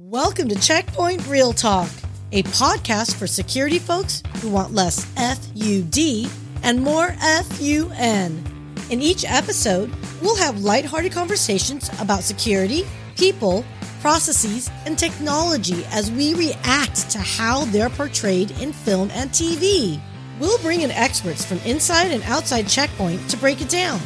[0.00, 1.90] Welcome to Check Point Real Talk,
[2.30, 6.30] a podcast for security folks who want less FUD
[6.62, 8.44] and more FUN.
[8.90, 9.92] In each episode,
[10.22, 13.64] we'll have lighthearted conversations about security, people,
[14.00, 20.00] processes, and technology as we react to how they're portrayed in film and TV.
[20.38, 23.98] We'll bring in experts from inside and outside Check Point to break it down.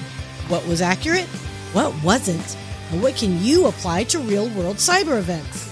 [0.48, 1.26] What was accurate?
[1.74, 2.56] What wasn't?
[2.92, 5.71] And what can you apply to real world cyber events?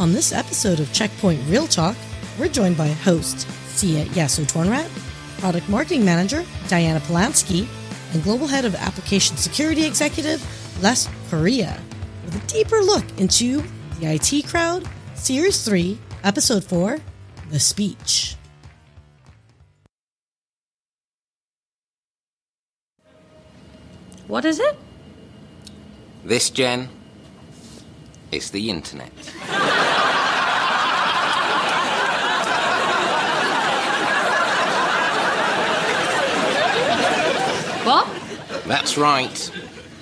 [0.00, 1.94] On this episode of Check Point Real Talk,
[2.36, 4.88] we're joined by host Syya Yasotornrat,
[5.38, 7.68] product marketing manager Diana Polansky,
[8.12, 10.42] and global head of application security executive
[10.82, 11.80] Les Correia,
[12.24, 13.62] with a deeper look into
[14.00, 16.98] the IT crowd, Series 3, Episode 4
[17.50, 18.34] The Speech.
[24.26, 24.76] What is it?
[26.24, 26.88] This, Jen,
[28.32, 29.12] is the internet.
[38.66, 39.50] That's right.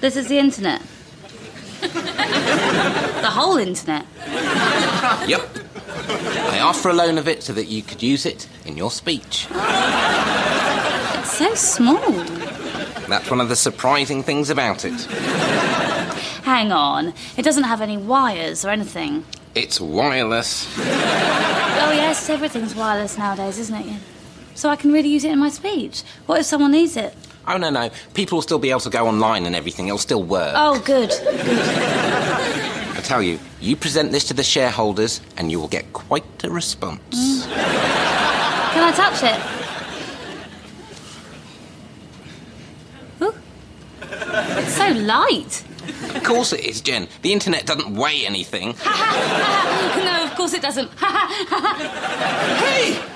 [0.01, 0.83] This is the internet.
[1.81, 4.07] the whole internet.
[5.27, 5.49] Yep.
[6.09, 8.91] I asked for a loan of it so that you could use it in your
[8.91, 9.47] speech.
[9.51, 12.11] It's so small.
[13.09, 15.01] That's one of the surprising things about it.
[16.45, 17.15] Hang on.
[17.37, 19.25] It doesn't have any wires or anything.
[19.55, 20.67] It's wireless.
[20.79, 24.01] Oh, yes, everything's wireless nowadays, isn't it?
[24.55, 26.03] So I can really use it in my speech.
[26.27, 27.15] What if someone needs it?
[27.47, 27.91] Oh, no, no.
[28.15, 29.89] People will still be able to go online and everything.
[29.89, 30.55] It'll still work.
[30.57, 31.11] Oh, good.
[31.12, 36.51] I tell you, you present this to the shareholders and you will get quite a
[36.51, 37.01] response.
[37.15, 37.43] Mm.
[38.73, 39.41] Can I touch it?
[43.23, 43.34] Ooh.
[44.61, 45.65] It's so light.
[46.15, 47.09] Of course it is, Jen.
[47.23, 48.69] The internet doesn't weigh anything.
[48.84, 50.91] no, of course it doesn't.
[52.62, 53.12] Hey!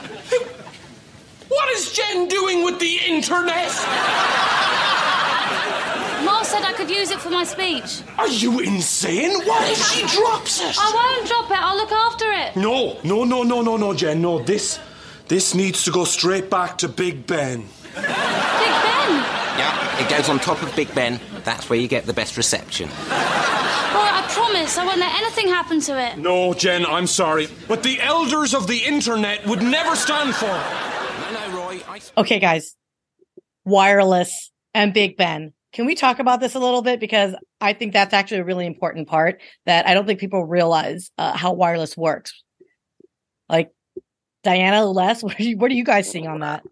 [1.67, 3.67] What is Jen doing with the internet?
[6.25, 8.03] Ma said I could use it for my speech.
[8.16, 9.32] Are you insane?
[9.44, 10.76] What if she drops it?
[10.78, 11.59] I won't drop it.
[11.60, 12.55] I'll look after it.
[12.55, 14.22] No, no, no, no, no, no, Jen.
[14.22, 14.78] No, this,
[15.26, 17.62] this needs to go straight back to Big Ben.
[17.62, 19.10] Big Ben.
[19.59, 21.19] Yeah, it goes on top of Big Ben.
[21.43, 22.88] That's where you get the best reception.
[22.91, 26.16] All right, I promise I won't let anything happen to it.
[26.16, 30.96] No, Jen, I'm sorry, but the elders of the internet would never stand for it.
[31.78, 32.00] No, no, Roy.
[32.16, 32.20] I...
[32.20, 32.75] Okay, guys,
[33.64, 35.53] wireless and Big Ben.
[35.72, 37.00] Can we talk about this a little bit?
[37.00, 41.10] Because I think that's actually a really important part that I don't think people realize
[41.19, 42.42] uh, how wireless works.
[43.48, 43.72] Like,
[44.42, 46.64] Diana, Les, what are you, what are you guys seeing on that?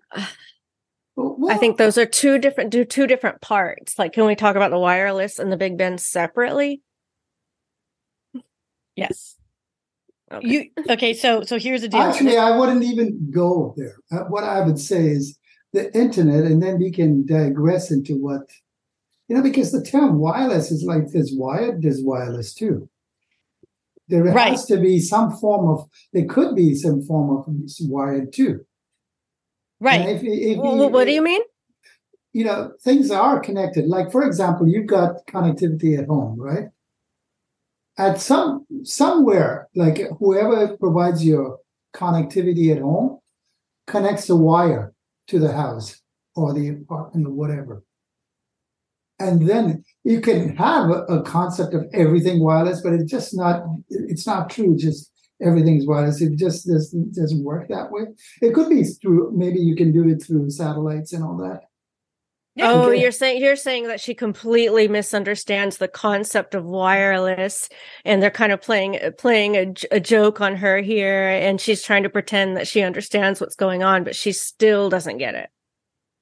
[1.17, 3.99] I think those are two different do two different parts.
[3.99, 6.83] Like, can we talk about the wireless and the Big Ben separately?
[8.97, 9.37] Yes.
[10.35, 10.49] Okay.
[10.49, 11.15] You okay?
[11.15, 12.01] So so here's the deal.
[12.01, 13.97] Actually, I wouldn't even go there.
[14.13, 15.39] Uh, what I would say is
[15.73, 18.43] the internet, and then we can digress into what
[19.29, 22.89] you know, because the term wireless is like there's wired, there's wireless too.
[24.09, 24.51] There Right.
[24.51, 25.89] has to be some form of.
[26.13, 27.47] There could be some form of
[27.89, 28.67] wired too.
[29.81, 30.09] Right.
[30.09, 31.41] if- if Wh- you- what do you mean?
[32.33, 33.87] you know, things are connected.
[33.87, 36.69] Like, for example, you've got connectivity at home, right?
[37.97, 41.59] At some somewhere, like whoever provides your
[41.95, 43.21] connectivity at home
[43.87, 44.93] connects a wire
[45.29, 46.01] to the house
[46.35, 47.85] or the apartment or whatever.
[49.21, 53.63] And then you can have a, a concept of everything wireless, but it's just not
[53.89, 54.77] it's not true.
[54.77, 56.21] Just everything's wireless.
[56.21, 58.07] It just doesn't doesn't work that way.
[58.43, 61.61] It could be through maybe you can do it through satellites and all that.
[62.61, 67.69] Oh, you're saying you're saying that she completely misunderstands the concept of wireless,
[68.05, 71.83] and they're kind of playing playing a, j- a joke on her here, and she's
[71.83, 75.51] trying to pretend that she understands what's going on, but she still doesn't get it.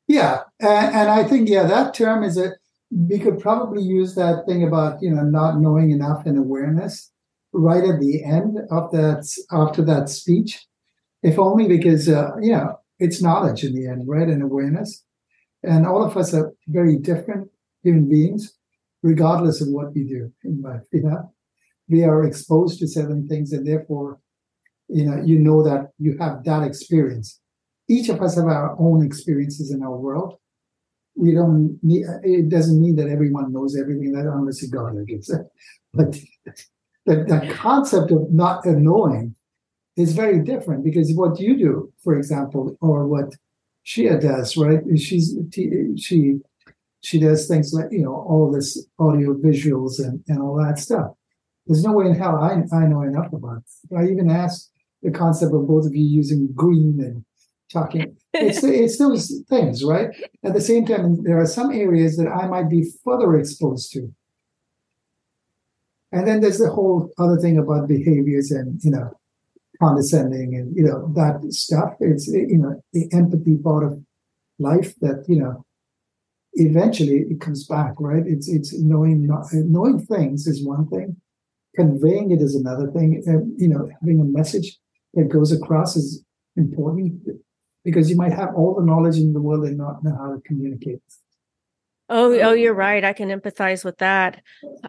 [0.09, 2.53] Yeah, and, and I think yeah, that term is a.
[2.91, 7.11] We could probably use that thing about you know not knowing enough and awareness
[7.53, 10.67] right at the end of that after that speech,
[11.23, 15.05] if only because uh, you know it's knowledge in the end, right, and awareness,
[15.63, 17.51] and all of us are very different
[17.83, 18.57] human beings,
[19.03, 20.83] regardless of what we do in life.
[20.93, 21.33] You know,
[21.89, 24.19] we are exposed to certain things, and therefore,
[24.89, 27.41] you know, you know that you have that experience
[27.89, 30.37] each of us have our own experiences in our world.
[31.15, 35.05] We don't need, it doesn't mean that everyone knows everything that unless you God, I
[35.05, 35.31] guess.
[35.93, 36.13] But
[37.05, 39.35] the, the concept of not knowing
[39.97, 43.35] is very different because what you do, for example, or what
[43.87, 44.81] Syya does, right?
[44.97, 45.37] She's
[45.97, 46.41] she
[47.01, 51.13] she does things like you know all this audio visuals and, and all that stuff.
[51.67, 53.97] There's no way in hell I, I know enough about it.
[53.97, 54.71] I even asked
[55.03, 57.25] the concept of both of you using green and
[57.73, 58.17] talking.
[58.33, 60.09] It's it's those things, right?
[60.45, 64.13] At the same time, there are some areas that I might be further exposed to.
[66.13, 69.13] And then there's the whole other thing about behaviors and you know
[69.83, 71.95] condescending and you know that stuff.
[72.01, 74.01] It's you know the empathy part of
[74.59, 75.65] life that you know
[76.55, 78.23] eventually it comes back, right?
[78.27, 81.17] It's it's knowing not, knowing things is one thing,
[81.75, 83.23] conveying it is another thing.
[83.27, 84.79] And, you know, having a message
[85.15, 86.25] that goes across is
[86.57, 87.23] important
[87.85, 90.41] because you might have all the knowledge in the world and not know how to
[90.47, 91.01] communicate.
[92.09, 93.05] Oh, oh, um, you're right.
[93.05, 94.43] I can empathize with that.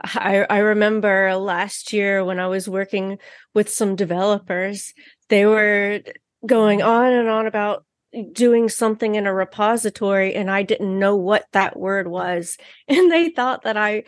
[0.04, 3.19] I I remember last year when I was working
[3.54, 4.94] with some developers,
[5.30, 6.01] they were
[6.45, 7.86] going on and on about
[8.31, 12.57] doing something in a repository and I didn't know what that word was.
[12.88, 14.04] And they thought that I,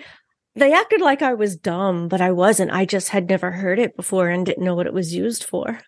[0.56, 2.72] they acted like I was dumb, but I wasn't.
[2.72, 5.80] I just had never heard it before and didn't know what it was used for.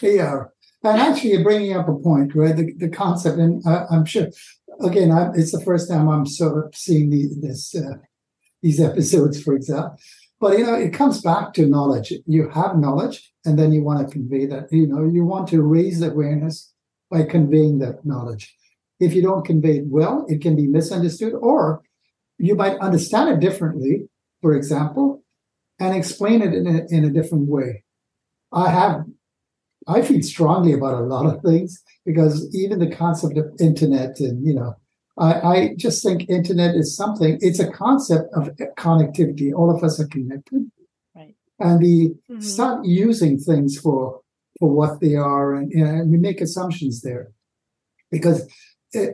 [0.00, 0.44] Yeah.
[0.82, 2.54] And actually, you're bringing up a point, right?
[2.54, 4.28] The, the concept, and uh, I, am sure,
[4.80, 7.98] again, I, it's the first time I'm sort of seeing the, this, uh,
[8.62, 9.96] these episodes, for example.
[10.38, 12.12] But, you know, it comes back to knowledge.
[12.26, 14.70] You have knowledge, and then you want to convey that.
[14.70, 16.72] You know, you want to raise awareness
[17.10, 18.54] by conveying that knowledge.
[19.00, 21.82] If you don't convey it well, it can be misunderstood, or
[22.38, 24.08] you might understand it differently,
[24.42, 25.22] for example,
[25.78, 27.84] and explain it in a, in a different way.
[28.52, 29.04] I have,
[29.86, 34.44] I feel strongly about a lot of things because even the concept of internet and,
[34.44, 34.74] you know,
[35.18, 39.52] I, I just think internet is something, it's a concept of connectivity.
[39.54, 40.70] All of us are connected.
[41.14, 41.34] Right.
[41.58, 42.40] And we mm-hmm.
[42.40, 44.20] start using things for
[44.58, 47.32] for what they are, and, and we make assumptions there
[48.10, 48.48] because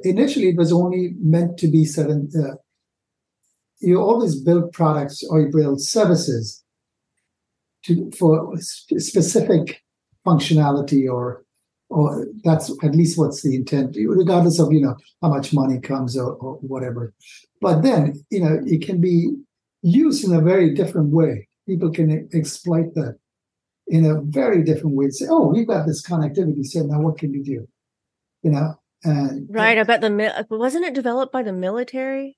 [0.04, 2.30] initially it was only meant to be certain.
[2.36, 2.56] Uh,
[3.80, 6.62] you always build products or you build services
[7.84, 9.82] to for specific
[10.26, 11.44] functionality or
[11.88, 16.16] or that's at least what's the intent regardless of you know how much money comes
[16.16, 17.12] or, or whatever
[17.60, 19.34] but then you know it can be
[19.82, 23.18] used in a very different way people can exploit that
[23.86, 25.10] in a very different way.
[25.10, 26.64] Say, oh, we've got this connectivity.
[26.64, 27.68] So now what can you do?
[28.42, 29.78] You know, and right.
[29.78, 32.36] I bet the uh, wasn't it developed by the military.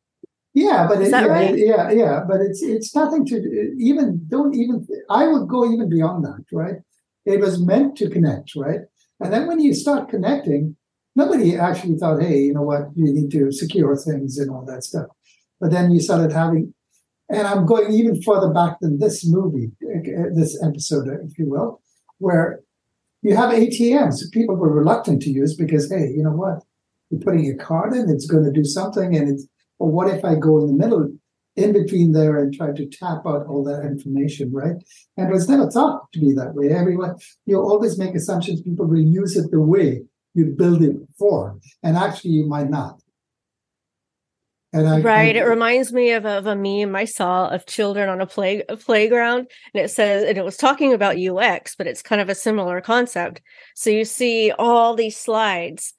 [0.53, 1.59] Yeah, but is it, that yeah, right?
[1.59, 4.87] yeah, yeah, but it's it's nothing to uh, even don't even.
[5.09, 6.77] I would go even beyond that, right?
[7.26, 8.81] It was meant to connect, right?
[9.21, 10.76] And then when you start connecting,
[11.17, 14.85] nobody actually thought, hey, you know what, you need to secure things and all that
[14.85, 15.06] stuff.
[15.61, 16.75] But then you started having
[17.29, 19.73] and I'm going even further back than this movie,
[20.35, 21.81] this episode, if you will,
[22.19, 22.61] where
[23.23, 24.31] you have ATMs.
[24.32, 26.62] People were reluctant to use because, hey, you know what?
[27.11, 29.17] You're putting your card in, it's going to do something.
[29.17, 29.47] And it's,
[29.79, 31.11] well, what if I go in the middle,
[31.56, 34.77] in between there and try to tap out all that information, right?
[35.17, 36.71] And it was never thought to be that way.
[36.71, 37.17] Everyone,
[37.47, 40.03] you always make assumptions people will use it the way
[40.35, 41.59] you build it for.
[41.83, 43.01] And actually, you might not.
[44.75, 45.37] I, right.
[45.37, 48.65] I, it reminds me of, of a meme I saw of children on a play
[48.69, 52.29] a playground, and it says, and it was talking about UX, but it's kind of
[52.29, 53.41] a similar concept.
[53.77, 55.95] So you see all these slides,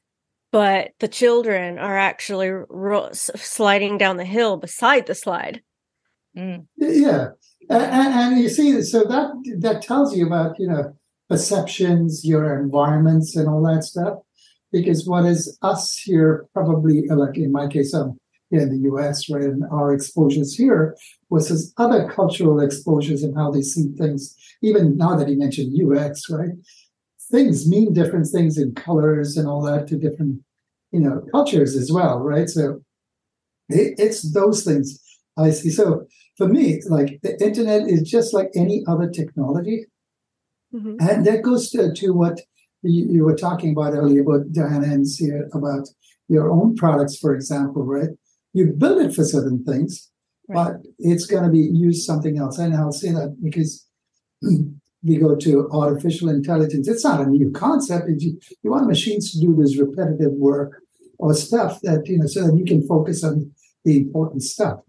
[0.52, 5.62] but the children are actually ro- sliding down the hill beside the slide.
[6.38, 6.66] Mm.
[6.78, 7.30] Yeah,
[7.70, 10.94] and, and you see, so that that tells you about you know
[11.30, 14.20] perceptions, your environments, and all that stuff.
[14.72, 18.20] Because what is us here, probably like in my case, I'm
[18.52, 19.44] in the US, right?
[19.44, 20.96] And our exposures here
[21.32, 24.36] versus other cultural exposures and how they see things.
[24.62, 26.52] Even now that you mentioned UX, right?
[27.32, 30.42] Things mean different things in colors and all that to different,
[30.92, 32.50] you know, cultures as well, right?
[32.50, 32.82] So
[33.70, 35.02] it, it's those things
[35.38, 35.70] I see.
[35.70, 36.06] So
[36.38, 39.86] for me, like the internet is just like any other technology.
[40.74, 40.96] Mm-hmm.
[41.00, 42.42] And that goes to, to what
[42.84, 45.88] you, you, were talking about earlier about Diana and here about
[46.28, 48.10] your own products, for example, right?
[48.56, 50.10] you build it for certain things,
[50.48, 50.72] right.
[50.72, 52.58] but it's going to be used something else.
[52.58, 53.86] And I'll say that because
[55.06, 56.88] we go to artificial intelligence.
[56.88, 58.10] It's not a new concept.
[58.18, 60.82] You, you want machines to do this repetitive work
[61.20, 63.52] or stuff that, you know, so that you can focus on
[63.84, 64.80] the important stuff.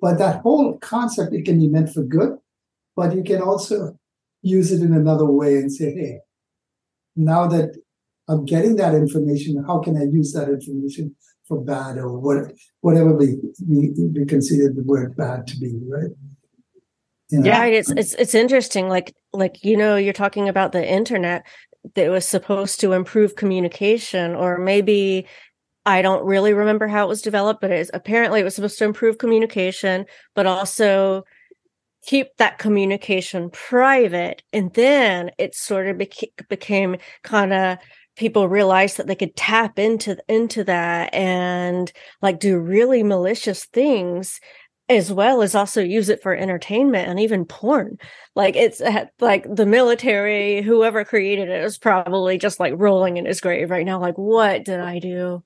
[0.00, 2.38] But that whole concept, it can be meant for good,
[2.96, 3.98] but you can also
[4.40, 6.18] use it in another way and say, hey,
[7.14, 7.76] now that
[8.28, 11.14] I'm getting that information, how can I use that information
[11.46, 13.36] for bad or what, whatever we,
[13.68, 16.10] we, we consider the word bad to be, right?
[17.32, 17.46] You know?
[17.46, 18.88] Yeah, it's it's it's interesting.
[18.88, 21.46] Like like you know, you're talking about the internet
[21.94, 25.26] that was supposed to improve communication, or maybe
[25.86, 28.84] I don't really remember how it was developed, but it's apparently it was supposed to
[28.84, 31.24] improve communication, but also
[32.04, 34.42] keep that communication private.
[34.52, 37.78] And then it sort of beca- became kind of
[38.16, 44.40] people realized that they could tap into into that and like do really malicious things
[44.96, 47.98] as well as also use it for entertainment and even porn.
[48.34, 53.26] Like it's uh, like the military, whoever created it is probably just like rolling in
[53.26, 54.00] his grave right now.
[54.00, 55.42] Like, what did I do?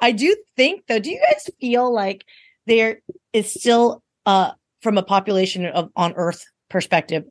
[0.00, 2.24] I do think though, do you guys feel like
[2.66, 3.00] there
[3.32, 7.24] is still uh from a population of on earth perspective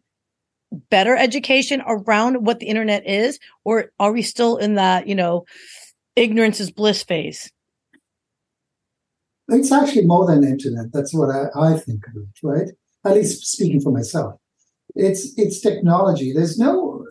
[0.89, 5.45] better education around what the internet is or are we still in that, you know,
[6.15, 7.51] ignorance is bliss phase?
[9.50, 10.93] It's actually more than internet.
[10.93, 12.69] That's what I, I think of it, right?
[13.05, 14.35] At least speaking for myself.
[14.95, 16.33] It's it's technology.
[16.33, 17.05] There's no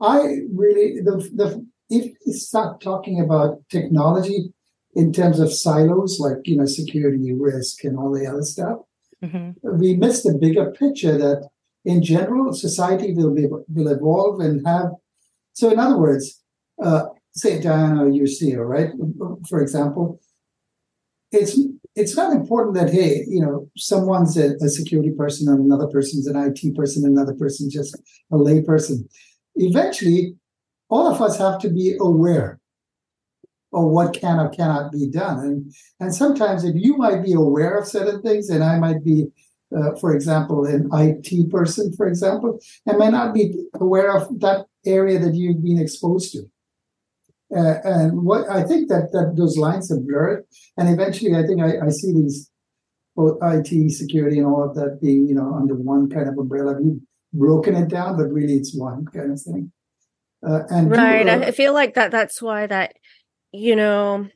[0.00, 0.18] I
[0.52, 4.52] really the the if we start talking about technology
[4.94, 8.78] in terms of silos like you know security risk and all the other stuff,
[9.22, 9.50] mm-hmm.
[9.78, 11.48] we miss the bigger picture that
[11.84, 14.90] in general society will be will evolve and have
[15.58, 16.40] so in other words,
[16.80, 18.90] uh, say Diana you see right?
[19.48, 20.20] For example,
[21.30, 21.58] it's
[21.94, 26.26] it's not important that hey, you know, someone's a, a security person and another person's
[26.26, 27.96] an IT person, and another person's just
[28.30, 29.08] a lay person.
[29.56, 30.36] Eventually,
[30.88, 32.60] all of us have to be aware
[33.72, 35.38] of what can or cannot be done.
[35.40, 39.26] And and sometimes if you might be aware of certain things, and I might be,
[39.76, 44.66] uh, for example, an IT person, for example, and may not be aware of that
[44.86, 46.48] area that you've been exposed to.
[47.54, 50.44] Uh, and what I think that that those lines have blurred,
[50.76, 52.50] and eventually I think I, I see these
[53.16, 56.76] both IT security and all of that being you know under one kind of umbrella.
[56.80, 57.00] We've
[57.32, 59.72] broken it down, but really it's one kind of thing.
[60.46, 62.10] Uh, and right, uh, I feel like that.
[62.10, 62.96] That's why that
[63.52, 64.28] you know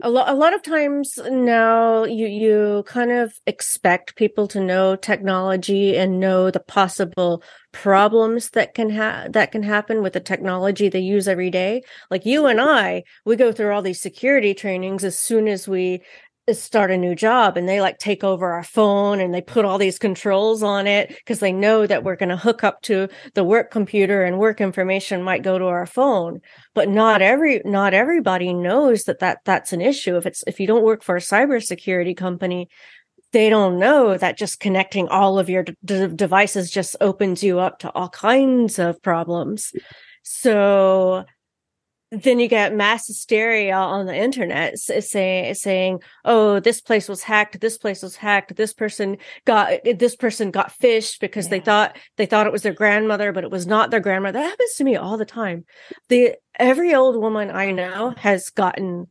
[0.00, 4.94] a lot a lot of times now you you kind of expect people to know
[4.94, 10.88] technology and know the possible problems that can have that can happen with the technology
[10.88, 11.82] they use every day.
[12.10, 16.02] Like you and I we go through all these security trainings as soon as we
[16.54, 19.78] start a new job and they like take over our phone and they put all
[19.78, 23.44] these controls on it because they know that we're going to hook up to the
[23.44, 26.40] work computer and work information might go to our phone.
[26.74, 30.16] But not every not everybody knows that that that's an issue.
[30.16, 32.68] If it's if you don't work for a cybersecurity company
[33.32, 37.78] they don't know that just connecting all of your d- devices just opens you up
[37.80, 39.72] to all kinds of problems.
[40.22, 41.24] So
[42.10, 47.60] then you get mass hysteria on the internet saying saying oh this place was hacked
[47.60, 51.50] this place was hacked this person got this person got phished because yeah.
[51.50, 54.50] they thought they thought it was their grandmother but it was not their grandmother that
[54.50, 55.64] happens to me all the time
[56.08, 59.06] the every old woman i know has gotten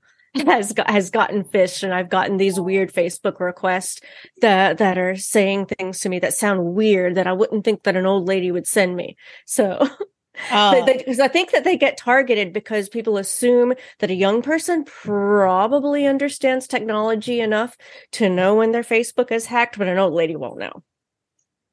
[0.46, 4.02] has got, has gotten phished and I've gotten these weird Facebook requests
[4.42, 7.96] that that are saying things to me that sound weird that I wouldn't think that
[7.96, 9.16] an old lady would send me.
[9.46, 9.88] So
[10.50, 11.24] because oh.
[11.24, 16.68] I think that they get targeted because people assume that a young person probably understands
[16.68, 17.78] technology enough
[18.14, 20.84] to know when their Facebook is hacked, but an old lady won't know.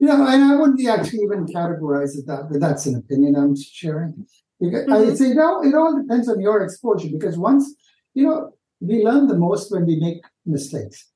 [0.01, 4.27] Yeah, and I wouldn't actually even categorize it that, but that's an opinion I'm sharing.
[4.61, 5.13] Because mm-hmm.
[5.13, 7.75] I say it all, it all depends on your exposure because once,
[8.15, 11.11] you know, we learn the most when we make mistakes.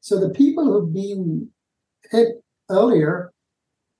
[0.00, 1.48] So the people who've been
[2.10, 3.32] hit earlier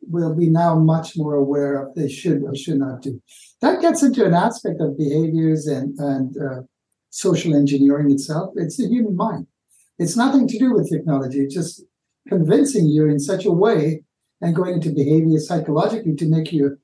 [0.03, 3.21] will be now much more aware of they should or should not do.
[3.61, 6.62] That gets into an aspect of behaviors and and uh,
[7.11, 8.53] social engineering itself.
[8.57, 9.47] It's the human mind.
[9.99, 11.41] It's nothing to do with technology.
[11.41, 11.83] It's just
[12.29, 14.03] convincing you in such a way
[14.41, 16.79] and going into behavior psychologically to make you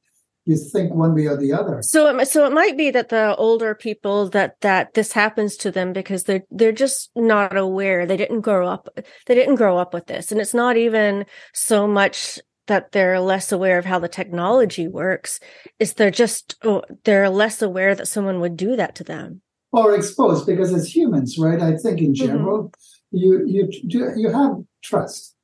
[0.45, 1.79] you think one way or the other.
[1.83, 5.93] So, so it might be that the older people that that this happens to them
[5.93, 8.07] because they're they're just not aware.
[8.07, 8.89] They didn't grow up.
[9.27, 13.51] They didn't grow up with this, and it's not even so much that they're less
[13.51, 15.41] aware of how the technology works
[15.79, 19.41] is they're just oh, they're less aware that someone would do that to them
[19.73, 22.27] or exposed because as humans right i think in mm-hmm.
[22.27, 23.17] general mm-hmm.
[23.17, 25.35] you you you have trust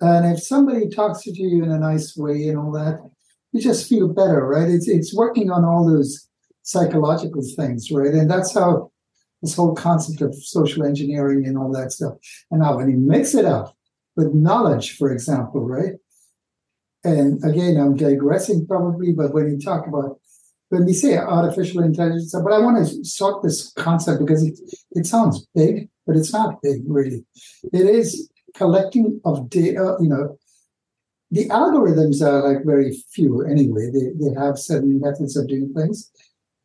[0.00, 2.98] and if somebody talks to you in a nice way and all that
[3.52, 6.28] you just feel better right it's it's working on all those
[6.62, 8.90] psychological things right and that's how
[9.42, 12.14] this whole concept of social engineering and all that stuff
[12.50, 13.74] and now when you mix it up
[14.16, 15.94] with knowledge for example right
[17.08, 20.20] and again, I'm digressing probably, but when you talk about
[20.70, 24.58] when we say artificial intelligence, but I want to sort this concept because it,
[24.92, 27.24] it sounds big, but it's not big really.
[27.72, 30.36] It is collecting of data, you know,
[31.30, 33.90] the algorithms are like very few anyway.
[33.92, 36.10] They, they have certain methods of doing things,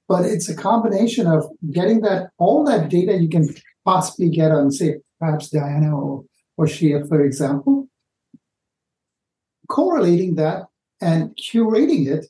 [0.07, 3.53] but it's a combination of getting that all that data you can
[3.85, 6.23] possibly get on, say, perhaps Diana or,
[6.57, 7.89] or Syya, for example,
[9.69, 10.63] correlating that
[11.01, 12.27] and curating it,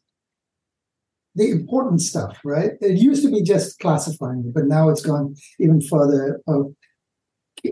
[1.36, 2.72] the important stuff, right?
[2.82, 6.74] It used to be just classifying it, but now it's gone even further of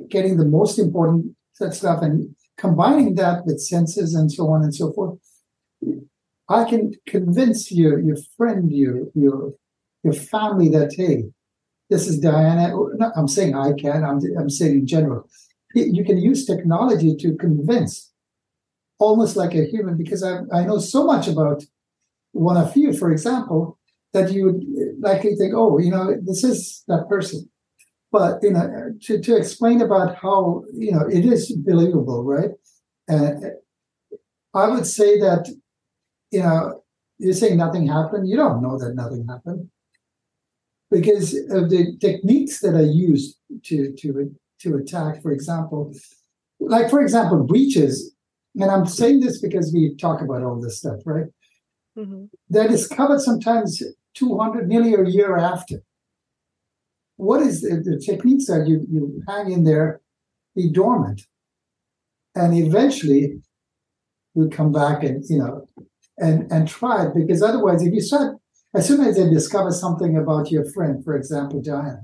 [0.10, 1.36] getting the most important
[1.72, 5.20] stuff and combining that with senses and so on and so forth.
[6.50, 9.53] I can convince your your friend, your your
[10.03, 11.25] your family that hey,
[11.89, 12.75] this is Diana.
[12.75, 14.03] Oh, no, I'm saying I can.
[14.03, 15.30] I'm I'm saying in general,
[15.75, 18.11] you can use technology to convince,
[19.08, 21.60] almost like a human, because I I know so much about
[22.31, 23.62] one of you, for example,
[24.13, 24.62] that you would
[25.10, 27.50] likely think, oh, you know, this is that person.
[28.12, 28.65] But you know,
[29.03, 32.51] to, to explain about how you know it is believable, right?
[33.08, 33.34] And
[34.53, 35.43] I would say that
[36.31, 36.84] you know
[37.17, 38.27] you're saying nothing happened.
[38.27, 39.70] You don't know that nothing happened
[40.89, 45.22] because of the techniques that are used to to to attack.
[45.22, 45.93] For example,
[46.60, 48.13] like for example, breaches.
[48.60, 51.27] And I'm saying this because we talk about all this stuff, right?
[51.98, 52.25] Mm-hmm.
[52.50, 53.81] That is covered sometimes
[54.15, 55.84] 200, nearly a year after
[57.22, 60.01] what is the, the techniques that you, you hang in there,
[60.55, 61.22] be dormant.
[62.34, 63.41] And eventually
[64.34, 65.67] you come back and, you know,
[66.17, 68.38] and, and try it because otherwise, if you start,
[68.74, 72.01] as soon as they discover something about your friend, for example, Diana,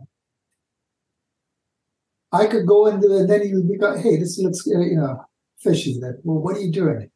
[2.31, 5.25] I could go into and then you be go, hey, this looks, uh, you know,
[5.59, 5.99] fishy.
[5.99, 7.09] That, well, what are you doing?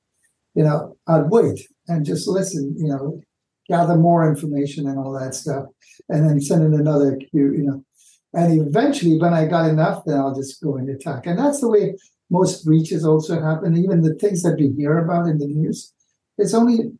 [0.55, 3.21] You know, I'd wait and just listen, you know,
[3.69, 5.65] gather more information and all that stuff,
[6.10, 7.86] and then send in another cue, you know.
[8.33, 11.25] And eventually, when I got enough, then I'll just go and attack.
[11.25, 11.95] And that's the way
[12.29, 13.77] most breaches also happen.
[13.77, 15.93] Even the things that we hear about in the news,
[16.38, 16.91] it's only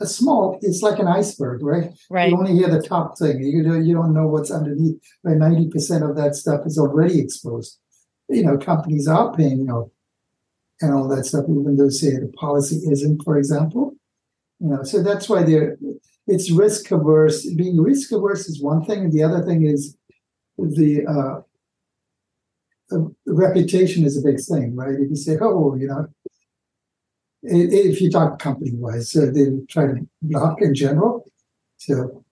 [0.00, 1.90] a small, it's like an iceberg, right?
[2.10, 2.30] Right.
[2.30, 3.42] You only hear the top thing.
[3.42, 4.98] You don't, you don't know what's underneath.
[5.22, 7.78] Where 90% of that stuff is already exposed.
[8.28, 9.92] You know, companies are paying, you know,
[10.82, 13.94] and all that stuff, even though say the policy isn't, for example.
[14.60, 15.76] You know, so that's why they're
[16.26, 17.46] it's risk averse.
[17.54, 19.96] Being risk averse is one thing, and the other thing is
[20.58, 21.42] the, uh,
[22.88, 24.94] the reputation is a big thing, right?
[24.94, 26.06] If you say, oh, you know,
[27.42, 31.24] if you talk company wise, uh, they try to block in general.
[31.78, 32.24] So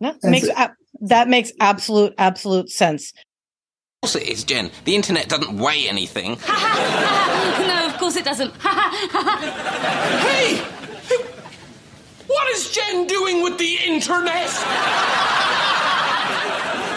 [0.00, 0.68] no, makes so,
[1.00, 3.12] that makes absolute absolute sense.
[4.00, 4.70] Of course it is, Jen.
[4.84, 6.38] The internet doesn't weigh anything.
[6.48, 8.54] no, of course it doesn't.
[8.62, 10.62] hey!
[12.28, 14.46] What is Jen doing with the internet?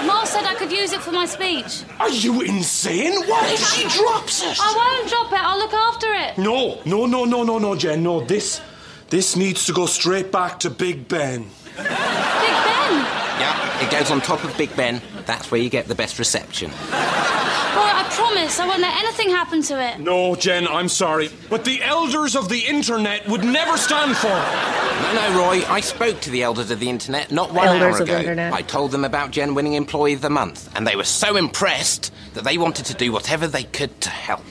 [0.06, 1.82] Ma said I could use it for my speech.
[2.00, 3.16] Are you insane?
[3.28, 4.56] What if she drops it?
[4.62, 5.44] I won't drop it.
[5.44, 6.38] I'll look after it.
[6.38, 8.04] No, no, no, no, no, no, Jen.
[8.04, 8.62] No, this,
[9.10, 11.50] this needs to go straight back to Big Ben.
[11.78, 13.21] Big Ben?
[13.42, 15.02] Yeah, it goes on top of Big Ben.
[15.26, 16.70] That's where you get the best reception.
[16.70, 20.00] Well, I promise I won't let anything happen to it.
[20.00, 21.30] No, Jen, I'm sorry.
[21.50, 25.02] But the elders of the internet would never stand for it.
[25.02, 25.64] No, no, Roy.
[25.68, 28.20] I spoke to the elders of the internet not one elders hour ago.
[28.20, 28.54] Internet.
[28.54, 32.14] I told them about Jen winning Employee of the Month, and they were so impressed
[32.36, 34.44] that they wanted to do whatever they could to help.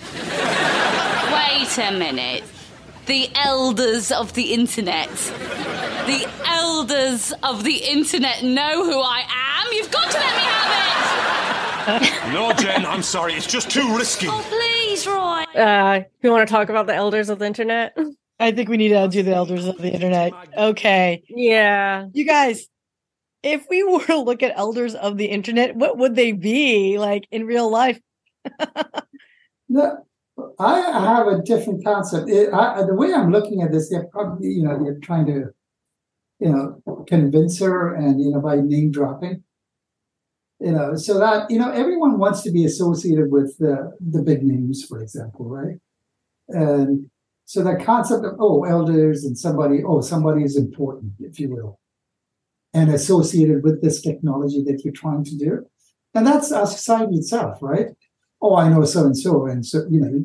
[1.33, 2.43] Wait a minute.
[3.07, 5.09] The elders of the internet.
[5.11, 9.73] The elders of the internet know who I am.
[9.73, 11.71] You've got to let me have it
[12.33, 13.35] no, Jen, I'm sorry.
[13.35, 14.27] It's just too risky.
[14.29, 15.45] Oh, please, Roy.
[15.61, 17.97] Uh, you want to talk about the elders of the internet?
[18.39, 20.33] I think we need to do the elders of the internet.
[20.57, 21.23] Okay.
[21.29, 22.07] Yeah.
[22.13, 22.69] You guys,
[23.43, 27.27] if we were to look at elders of the internet, what would they be like
[27.31, 28.01] in real life?
[29.69, 30.07] no,
[30.59, 32.29] I have a different concept.
[32.29, 35.51] It, I, the way I'm looking at this, they're probably, you know, they're trying to,
[36.39, 39.43] you know, convince her and, you know, by name dropping
[40.61, 44.43] you know, so that you know everyone wants to be associated with the the big
[44.43, 45.79] names, for example, right?
[46.49, 47.11] And
[47.47, 51.81] so that concept of oh elders and somebody oh somebody is important, if you will,
[52.75, 55.67] and associated with this technology that you're trying to do,
[56.15, 57.87] and that's our society itself, right?
[58.43, 60.25] Oh, I know so and so, and so you know,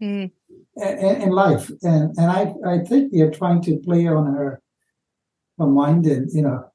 [0.00, 0.30] mm.
[0.76, 4.62] in life, and and I I think they're trying to play on her,
[5.58, 6.70] her mind, and you know,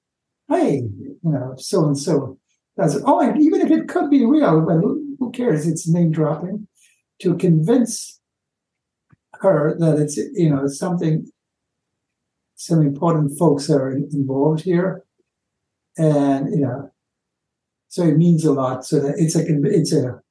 [0.50, 2.38] hey, you know, so and so
[2.78, 3.04] does it.
[3.06, 5.68] Oh, and even if it could be real, but who cares?
[5.68, 6.68] It's name dropping
[7.22, 8.20] to convince
[9.40, 11.28] her that it's you know something.
[12.56, 15.04] Some important folks are involved here,
[15.98, 16.92] and you know,
[17.88, 18.86] so it means a lot.
[18.86, 20.23] So that it's a it's a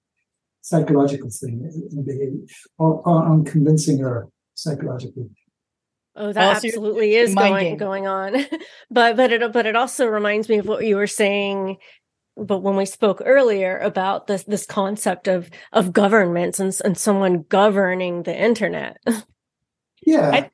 [0.62, 2.46] psychological thing
[2.78, 5.28] on, on convincing her psychologically.
[6.14, 8.34] Oh, that also, absolutely is going going on.
[8.90, 11.76] but but it but it also reminds me of what you were saying
[12.34, 17.44] but when we spoke earlier about this this concept of of governments and, and someone
[17.48, 18.96] governing the internet
[20.06, 20.50] Yeah, I-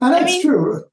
[0.00, 0.84] ah, and I that's mean- true.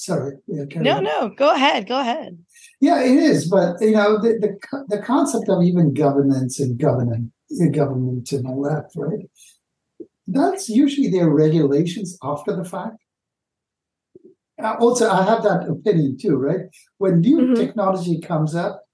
[0.00, 0.36] Sorry.
[0.46, 1.04] Yeah, No, on.
[1.04, 2.38] no, go ahead, go ahead.
[2.80, 6.78] Yeah, it is, but you know the the, the concept of even governance and
[7.50, 9.28] government, government and all that, right?
[10.26, 12.96] That's usually their regulations after the fact.
[14.62, 16.66] Uh, also, I have that opinion too, right?
[16.98, 17.56] When new Mhm.
[17.56, 18.84] technology comes up,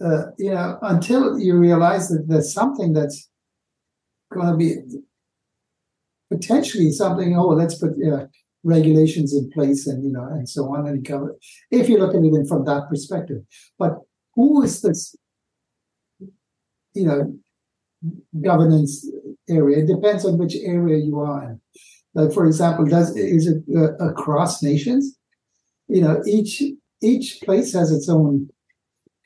[0.00, 3.28] uh, you know, until you realize that there's something that's
[4.30, 4.76] going to be
[6.30, 7.36] potentially something.
[7.36, 7.96] Oh, let's put
[8.64, 11.36] regulations in place and you know and so on and cover
[11.70, 13.42] if you look at it from that perspective
[13.78, 13.98] but
[14.34, 15.16] who is this
[16.94, 17.34] you know
[18.42, 19.06] governance
[19.48, 19.78] area.
[19.78, 21.60] It depends on which area you are in.
[22.14, 25.16] Like for example does is it uh, across nations?
[25.88, 26.62] You know each
[27.02, 28.48] each place has its own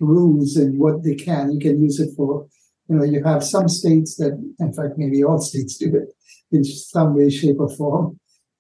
[0.01, 1.53] rules and what they can.
[1.53, 2.47] You can use it for
[2.89, 6.09] you know you have some states that in fact maybe all states do it
[6.53, 8.19] in some way shape or form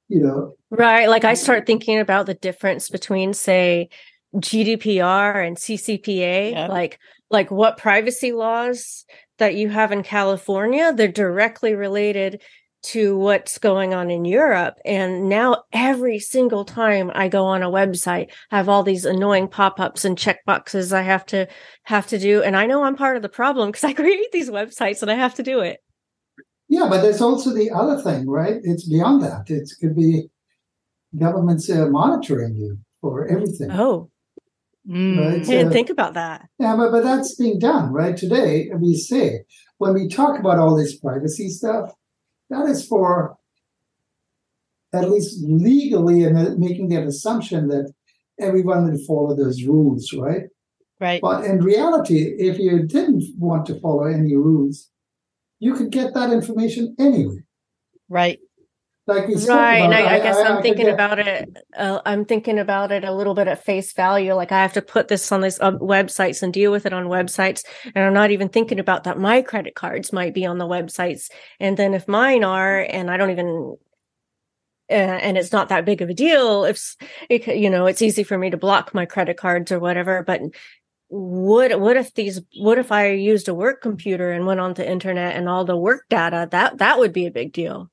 [0.08, 0.54] you know.
[0.70, 1.08] Right.
[1.08, 3.88] Like I start thinking about the difference between, say,
[4.34, 6.52] GDPR and CCPA.
[6.52, 6.66] Yeah.
[6.66, 6.98] Like,
[7.30, 9.04] like what privacy laws
[9.38, 12.42] that you have in California, they're directly related
[12.82, 14.74] to what's going on in Europe.
[14.84, 19.48] And now every single time I go on a website, I have all these annoying
[19.48, 21.48] pop-ups and checkboxes I have to
[21.82, 22.42] have to do.
[22.42, 25.14] And I know I'm part of the problem because I create these websites and I
[25.14, 25.80] have to do it.
[26.68, 28.60] Yeah, but there's also the other thing, right?
[28.62, 29.50] It's beyond that.
[29.50, 30.28] It could be
[31.18, 33.70] governments uh, monitoring you for everything.
[33.72, 34.10] Oh,
[34.88, 35.18] Mm.
[35.18, 35.40] Right.
[35.40, 36.48] I didn't Uh, think about that.
[36.58, 38.16] Yeah, but, but that's being done, right?
[38.16, 39.44] Today, we say,
[39.78, 41.92] when we talk about all this privacy stuff,
[42.50, 43.36] that is for
[44.92, 47.92] at least legally and uh, making that assumption that
[48.40, 50.44] everyone will follow those rules, right?
[51.00, 51.20] Right.
[51.20, 54.90] But in reality, if you didn't want to follow any rules,
[55.58, 57.42] you could get that information anyway.
[58.08, 58.38] Right.
[59.06, 61.56] Like spoke Right, and I, I guess I I'm could thinking about it.
[61.76, 64.34] Uh, I'm thinking about it a little bit at face value.
[64.34, 67.04] Like I have to put this on these uh, websites and deal with it on
[67.04, 67.62] websites,
[67.94, 69.16] and I'm not even thinking about that.
[69.18, 73.16] My credit cards might be on the websites, and then if mine are, and I
[73.16, 73.76] don't even,
[74.90, 76.64] uh, and it's not that big of a deal.
[76.64, 76.96] If
[77.30, 80.24] it, you know, it's easy for me to block my credit cards or whatever.
[80.24, 80.40] But
[81.08, 82.40] what what if these?
[82.56, 85.76] What if I used a work computer and went on the internet and all the
[85.76, 86.48] work data?
[86.50, 87.88] That that would be a big deal.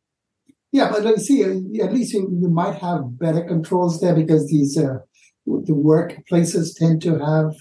[0.73, 1.43] Yeah, but let's see.
[1.43, 4.97] At least you, you might have better controls there because these uh,
[5.45, 7.53] the workplaces tend to have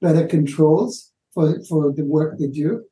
[0.00, 2.82] better controls for for the work they do.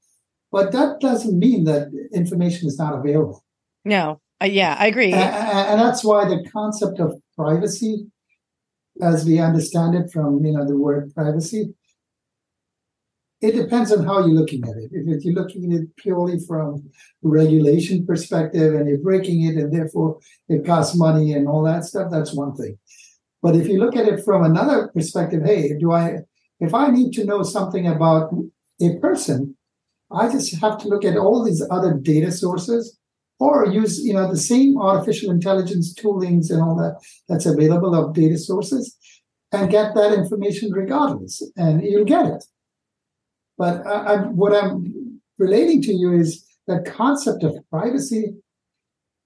[0.53, 3.43] But that doesn't mean that information is not available,
[3.85, 4.21] No.
[4.41, 5.13] Uh, yeah, I agree.
[5.13, 8.07] A- a- and that's why the concept of privacy,
[9.03, 11.75] as we understand it from you know the word privacy,
[13.41, 14.91] it depends on how you're looking at it.
[14.93, 16.91] If you're looking at it purely from
[17.23, 22.11] regulation perspective and you're breaking it and therefore it costs money and all that stuff,
[22.11, 22.79] that's one thing.
[23.41, 26.19] But if you look at it from another perspective, hey, do I
[26.61, 28.33] if I need to know something about
[28.81, 29.57] a person,
[30.11, 32.99] I just have to look at all these other data sources
[33.39, 38.15] or use, you know, the same artificial intelligence toolings and all that that's available of
[38.15, 38.97] data sources
[39.53, 41.43] and get that information regardless.
[41.57, 42.45] And you'll get it.
[43.59, 48.35] But I, I, what I'm relating to you is the concept of privacy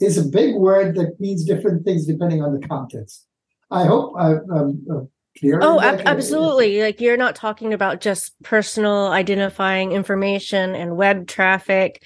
[0.00, 3.26] is a big word that means different things depending on the context.
[3.70, 5.00] I hope I, I'm uh,
[5.38, 5.60] clear.
[5.62, 6.82] Oh, ab- absolutely.
[6.82, 12.02] Like you're not talking about just personal identifying information and web traffic.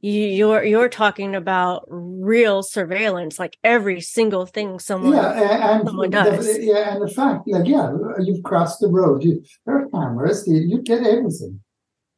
[0.00, 5.14] You, you're you're talking about real surveillance, like every single thing someone.
[5.14, 9.24] Yeah, and someone the, yeah, and the fact, like, yeah, you've crossed the road.
[9.24, 10.46] You, there are cameras.
[10.46, 11.60] You, you get everything.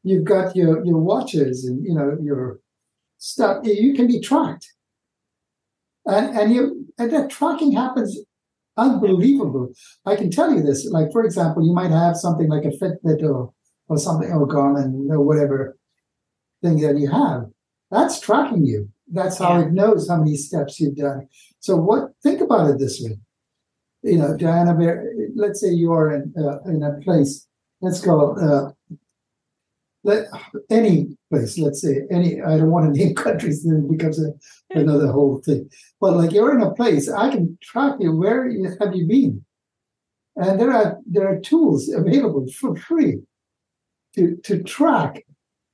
[0.02, 2.60] You've got your your watches and you know your
[3.18, 3.64] stuff.
[3.64, 4.66] You can be tracked,
[6.06, 8.18] and and you and that tracking happens
[8.76, 9.72] unbelievable.
[10.06, 10.86] I can tell you this.
[10.86, 13.52] Like, for example, you might have something like a Fitbit or
[13.88, 15.76] or something or Garmin or whatever
[16.62, 17.46] thing that you have.
[17.90, 18.88] That's tracking you.
[19.12, 19.66] That's how Yeah.
[19.66, 21.28] it knows how many steps you've done.
[21.58, 22.12] So what?
[22.22, 23.18] Think about it this way.
[24.02, 24.72] You know, Diana.
[25.34, 27.46] Let's say you are in uh, in a place.
[27.82, 28.36] Let's go.
[28.36, 28.72] Uh,
[30.02, 30.26] let
[30.70, 31.58] any place.
[31.58, 32.40] Let's say any.
[32.40, 33.64] I don't want to name countries.
[33.64, 34.32] Then it becomes a,
[34.70, 35.68] another whole thing.
[36.00, 38.16] But like you're in a place, I can track you.
[38.16, 39.44] Where have you been?
[40.36, 43.20] And there are there are tools available for free
[44.14, 45.24] to to track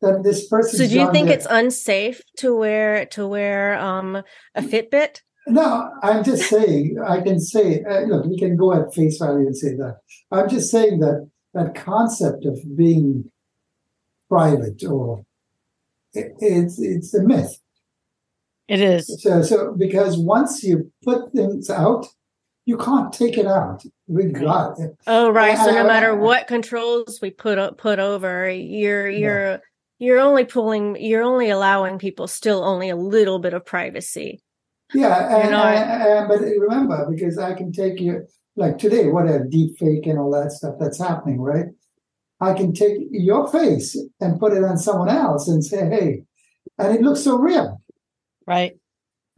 [0.00, 0.78] that this person.
[0.78, 4.22] So do you think it's unsafe to wear to wear um
[4.54, 5.20] a Fitbit?
[5.48, 6.96] No, I'm just saying.
[7.06, 9.98] I can say, uh, look, we can go at face value and say that.
[10.32, 13.30] I'm just saying that that concept of being
[14.28, 15.24] private or
[16.12, 17.58] it, it's it's a myth.
[18.68, 19.22] It is.
[19.22, 22.06] So, so because once you put things out,
[22.64, 23.84] you can't take it out.
[24.08, 24.76] Regard.
[25.06, 25.56] Oh, right.
[25.56, 29.60] So Uh, no matter uh, what controls we put up, put over, you're you're
[29.98, 34.42] you're only pulling, you're only allowing people still only a little bit of privacy.
[34.92, 39.28] Yeah, and, know, and- and- but remember, because I can take you like today, what
[39.28, 41.66] a deep fake and all that stuff that's happening, right?
[42.40, 46.22] I can take your face and put it on someone else and say, "Hey,"
[46.78, 47.80] and it looks so real.
[48.46, 48.76] Right.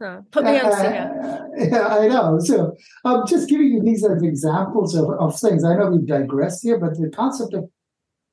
[0.03, 0.71] Uh, put me on.
[0.71, 1.39] Uh, yeah.
[1.71, 2.39] yeah, I know.
[2.39, 5.65] So I'm just giving you these as examples of, of things.
[5.65, 7.69] I know we digress here, but the concept of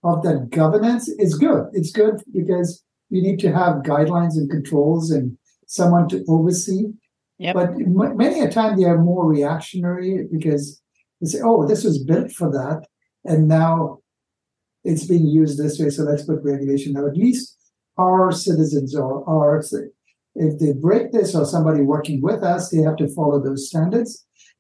[0.05, 1.65] of that governance is good.
[1.73, 6.85] It's good because you need to have guidelines and controls and someone to oversee.
[7.39, 7.55] Yep.
[7.55, 10.81] But m- many a time they are more reactionary because
[11.21, 12.87] they say, "Oh, this was built for that,
[13.25, 13.99] and now
[14.91, 17.45] it's being used this way, so let's put regulation." Now, at least
[17.99, 19.53] our citizens or our
[20.47, 24.11] if they break this or somebody working with us, they have to follow those standards,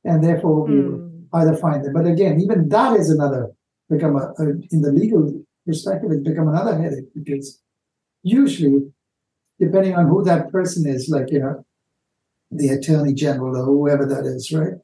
[0.08, 1.06] and therefore we Hmm.
[1.38, 1.92] either find them.
[1.98, 3.44] But again, even that is another
[3.94, 5.22] become a, a in the legal
[5.66, 7.46] perspective, it's become another headache because
[8.22, 8.92] usually,
[9.64, 11.64] depending on who that person is, like you know,
[12.50, 14.76] the attorney general or whoever that is, right,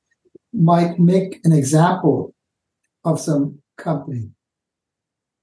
[0.53, 2.35] might make an example
[3.05, 4.25] of some company.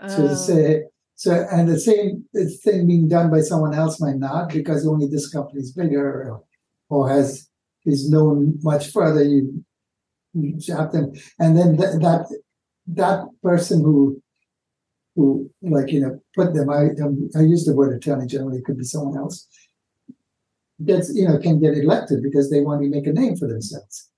[0.07, 0.33] So Oh.
[0.33, 0.83] say,
[1.15, 2.25] so and the same
[2.63, 6.43] thing being done by someone else might not because only this company is bigger or,
[6.89, 7.47] or has
[7.85, 9.23] is known much further.
[9.23, 9.63] You
[10.33, 12.27] you have them, and then th- that
[12.87, 14.21] that person who
[15.15, 16.69] who like you know put them.
[16.69, 18.59] I um, I use the word attorney generally.
[18.59, 19.47] It could be someone else.
[20.85, 24.09] Gets you know can get elected because they want to make a name for themselves.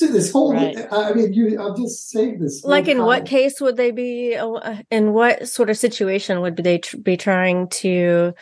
[0.00, 0.86] So this whole, Right.
[0.90, 1.60] I mean, you.
[1.60, 2.64] I'm just saying this.
[2.64, 6.78] like in what case would they be uh, in what sort of situation would they
[6.78, 8.32] tr- be trying to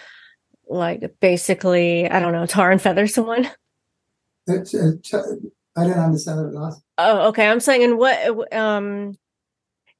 [0.68, 3.50] like basically i don't know tar and feather someone
[4.46, 4.92] It's, uh,
[5.76, 6.80] I don't understand the last.
[6.98, 8.16] oh okay i'm saying in what
[8.54, 9.16] um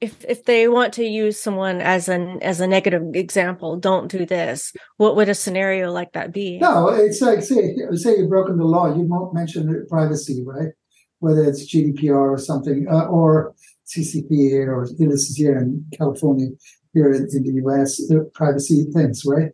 [0.00, 4.24] if if they want to use someone as an as a negative example don't do
[4.26, 8.58] this what would a scenario like that be No, it's like say say you've broken
[8.58, 8.94] the law.
[8.94, 10.72] You won't mention privacy, right?
[11.20, 13.54] Whether it's GDPR or something, uh, or
[13.86, 16.48] CCPA, or this is here in California,
[16.92, 18.00] here in, in the U.S.
[18.10, 19.52] uh, privacy things, right?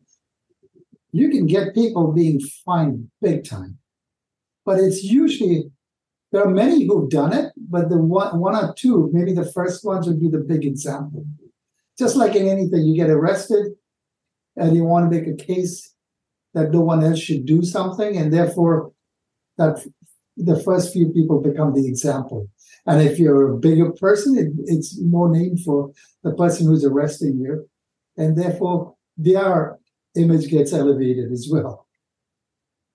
[1.13, 3.79] You can get people being fined big time,
[4.67, 5.71] but it's usually
[6.33, 9.85] there are many who've done it, but the one one or two, maybe the first
[9.85, 11.25] ones would be the big example.
[11.97, 13.75] Just like in anything, you get arrested,
[14.57, 15.95] and you want to make a case
[16.53, 18.91] that no one else should do something, and therefore
[19.59, 19.87] that
[20.37, 22.49] the first few people become the example.
[22.87, 25.93] And if you're a bigger person, it, it's more named for
[26.23, 27.69] the person who's arresting you,
[28.17, 29.79] and therefore their
[30.17, 31.87] image gets elevated as well.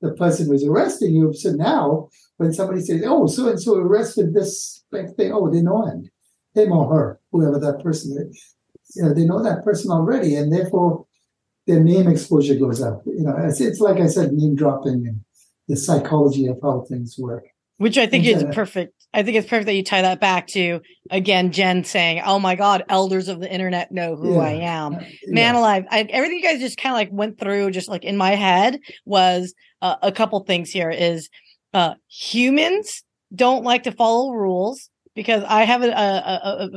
[0.02, 4.34] The person who's arresting you, so now when somebody says, "Oh, so and so arrested
[4.34, 6.10] this thing," oh, they know him,
[6.54, 8.56] him or her, whoever that person is.
[8.96, 11.06] You know, they know that person already, and therefore
[11.68, 13.02] their name exposure goes up.
[13.06, 15.22] You know, it's, it's like I said, name dropping and
[15.70, 17.46] the psychology of how things work.
[17.78, 18.52] Which I think is Yeah.
[18.52, 18.94] perfect.
[19.14, 22.56] I think it's perfect that you tie that back to again Jen saying, "Oh my
[22.56, 24.40] God, elders of the internet know who Yeah.
[24.42, 25.60] I am." Uh, Man yeah.
[25.60, 25.86] alive!
[25.90, 28.80] I, everything you guys just kind of like went through, just like in my head,
[29.06, 30.70] was uh, a couple things.
[30.72, 31.30] Here is
[31.74, 33.04] uh, humans
[33.34, 36.70] don't like to follow rules because I have a, a, a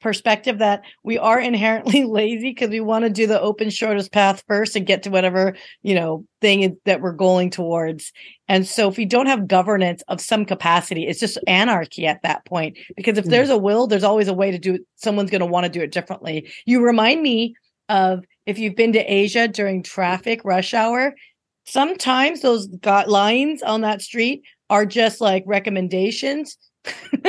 [0.00, 4.42] perspective that we are inherently lazy because we want to do the open shortest path
[4.48, 8.12] first and get to whatever you know thing that we're going towards.
[8.48, 12.44] And so if we don't have governance of some capacity it's just anarchy at that
[12.44, 12.78] point.
[12.96, 13.30] Because if Mm.
[13.30, 14.82] there's a will there's always a way to do it.
[14.96, 16.50] Someone's going to want to do it differently.
[16.66, 17.54] You remind me
[17.88, 21.14] of if you've been to asia during traffic rush hour
[21.66, 26.56] sometimes those got lines on that street are just like recommendations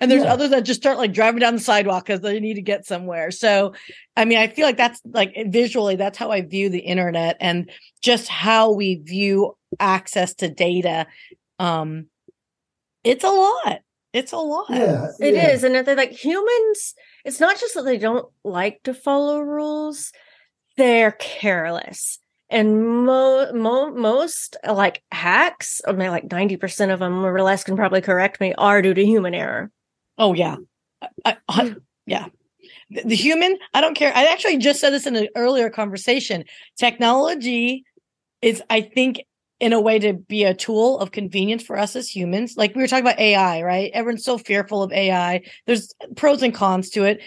[0.00, 0.32] and there's Yeah.
[0.32, 3.30] others that just start like driving down the sidewalk because they need to get somewhere
[3.32, 3.72] so
[4.16, 7.68] i mean i feel like that's like visually that's how i view the internet and
[8.02, 11.06] just how we view access to data
[11.58, 12.06] um
[13.02, 13.80] it's a lot
[14.12, 15.48] it's a lot Yeah, It yeah.
[15.50, 16.94] is, and if they're like humans,
[17.24, 20.10] it's not just that they don't like to follow rules;
[20.78, 22.18] they're careless.
[22.48, 27.64] And mo- mo- most like hacks, I mean, like ninety percent of them, or less,
[27.64, 29.70] can probably correct me, are due to human error.
[30.16, 30.56] Oh yeah,
[31.24, 31.72] I, I, hmm.
[32.06, 32.26] yeah.
[32.90, 34.12] The, the human, I don't care.
[34.14, 36.44] I actually just said this in an earlier conversation.
[36.78, 37.84] Technology
[38.42, 39.20] is, I think,
[39.58, 42.56] in a way to be a tool of convenience for us as humans.
[42.56, 43.90] Like we were talking about AI, right?
[43.94, 45.42] Everyone's so fearful of AI.
[45.66, 47.20] There's pros and cons to it,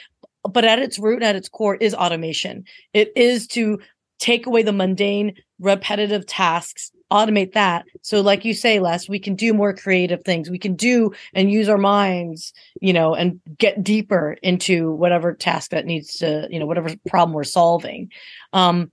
[0.43, 2.65] but at its root, at its core, is automation.
[2.93, 3.79] It is to
[4.19, 7.85] take away the mundane repetitive tasks, automate that.
[8.01, 10.49] So, like you say, Les, we can do more creative things.
[10.49, 15.71] We can do and use our minds, you know, and get deeper into whatever task
[15.71, 18.11] that needs to, you know, whatever problem we're solving.
[18.53, 18.91] Um,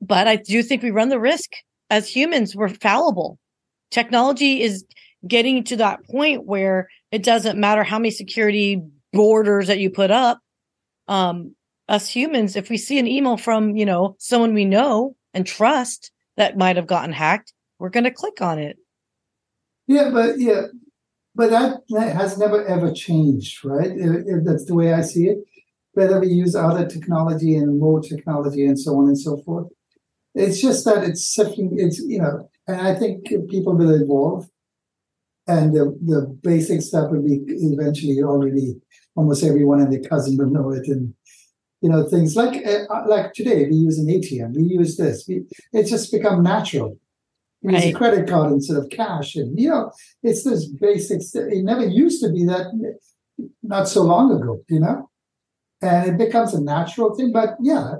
[0.00, 1.50] but I do think we run the risk
[1.90, 3.38] as humans, we're fallible.
[3.90, 4.84] Technology is
[5.28, 10.10] getting to that point where it doesn't matter how many security borders that you put
[10.10, 10.40] up.
[11.06, 11.54] Um,
[11.92, 16.10] us humans, if we see an email from, you know, someone we know and trust
[16.36, 18.78] that might have gotten hacked, we're going to click on it.
[19.86, 20.62] Yeah, but yeah,
[21.34, 23.90] but that, that has never ever changed, right?
[23.90, 25.38] If, if that's the way I see it.
[25.94, 29.66] Whether we use other technology and more technology and so on and so forth,
[30.34, 31.74] it's just that it's shifting.
[31.76, 34.48] It's you know, and I think people will evolve,
[35.46, 38.80] and the the basic stuff will be eventually already
[39.16, 41.12] almost everyone and their cousin will know it, and
[41.82, 45.42] you know things like uh, like today we use an ATM, we use this, we,
[45.72, 46.96] it's just become natural.
[47.60, 49.92] We use a credit card instead of cash, and you know
[50.22, 51.34] it's this basics.
[51.34, 52.66] It never used to be that
[53.62, 55.10] not so long ago, you know,
[55.80, 57.32] and it becomes a natural thing.
[57.32, 57.94] But yeah,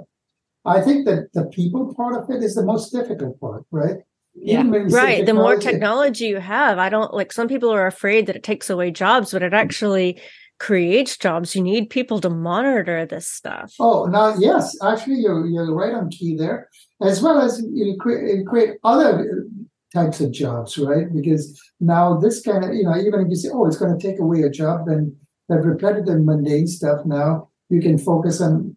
[0.65, 3.97] I think that the people part of it is the most difficult part, right?
[4.35, 4.63] Yeah.
[4.65, 5.25] Right.
[5.25, 8.69] The more technology you have, I don't like some people are afraid that it takes
[8.69, 10.19] away jobs, but it actually
[10.63, 11.55] creates jobs.
[11.55, 13.73] You need people to monitor this stuff.
[13.79, 16.69] Oh, now, yes, actually, you're, you're right on key there,
[17.01, 19.45] as well as you create, create other
[19.93, 21.07] types of jobs, right?
[21.13, 24.07] Because now this kind of, you know, even if you say, oh, it's going to
[24.07, 25.15] take away a job, then
[25.49, 28.75] that repetitive, mundane stuff now you can focus on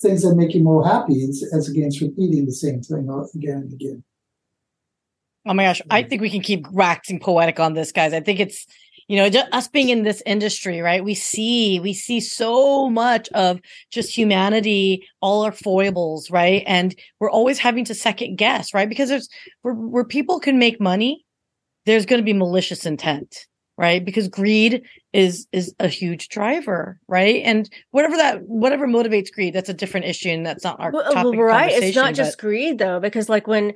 [0.00, 4.04] things that make you more happy as against repeating the same thing again and again.
[5.46, 8.12] Oh my gosh, I think we can keep waxing poetic on this, guys.
[8.12, 8.66] I think it's
[9.10, 11.02] you know just us being in this industry right?
[11.02, 16.62] We see we see so much of just humanity all our foibles right?
[16.64, 18.88] And we're always having to second guess right?
[18.88, 19.28] Because there's
[19.62, 21.26] where, where people can make money
[21.86, 24.04] there's going to be malicious intent right?
[24.04, 27.42] Because greed is is a huge driver right?
[27.44, 31.02] And whatever that whatever motivates greed that's a different issue and that's not our well,
[31.04, 33.72] uh, topic right it's not just greed though because like when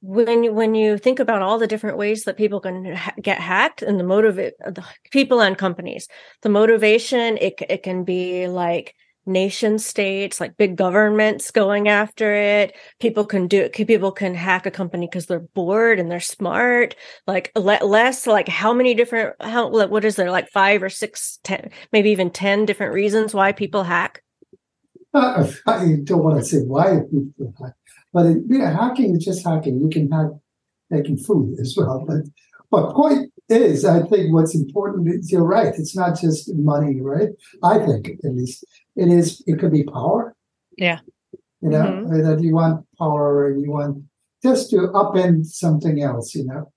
[0.00, 3.82] when when you think about all the different ways that people can ha- get hacked
[3.82, 6.06] and the motive the people and companies
[6.42, 8.94] the motivation it it can be like
[9.26, 13.72] nation states like big governments going after it people can do it.
[13.72, 16.94] people can hack a company because they're bored and they're smart
[17.26, 21.40] like le- less like how many different how what is there like five or six
[21.42, 24.22] ten maybe even ten different reasons why people hack
[25.12, 27.74] uh, i don't want to say why people hack
[28.12, 29.80] but you know, hacking is just hacking.
[29.80, 30.30] You can hack
[30.90, 32.04] making food as well.
[32.06, 32.22] But
[32.70, 35.74] but point is, I think what's important is you're right.
[35.76, 37.30] It's not just money, right?
[37.62, 38.64] I think at least
[38.96, 39.42] it is.
[39.46, 40.34] It could be power.
[40.76, 41.00] Yeah.
[41.60, 42.22] You know mm-hmm.
[42.22, 44.04] that you want power and you want
[44.42, 46.34] just to upend something else.
[46.34, 46.72] You know.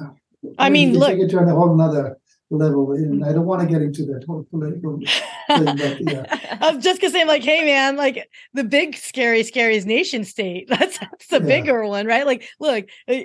[0.00, 0.10] Uh,
[0.58, 2.16] I mean, look, take it to a whole nother
[2.52, 2.92] level.
[2.92, 5.00] And I don't want to get into that whole political
[5.58, 6.58] but yeah.
[6.60, 10.24] I was just gonna say, like, hey man, like the big scary, scary is nation
[10.24, 10.68] state.
[10.82, 11.46] That's that's the yeah.
[11.46, 12.26] bigger one, right?
[12.26, 13.24] Like, look, eh,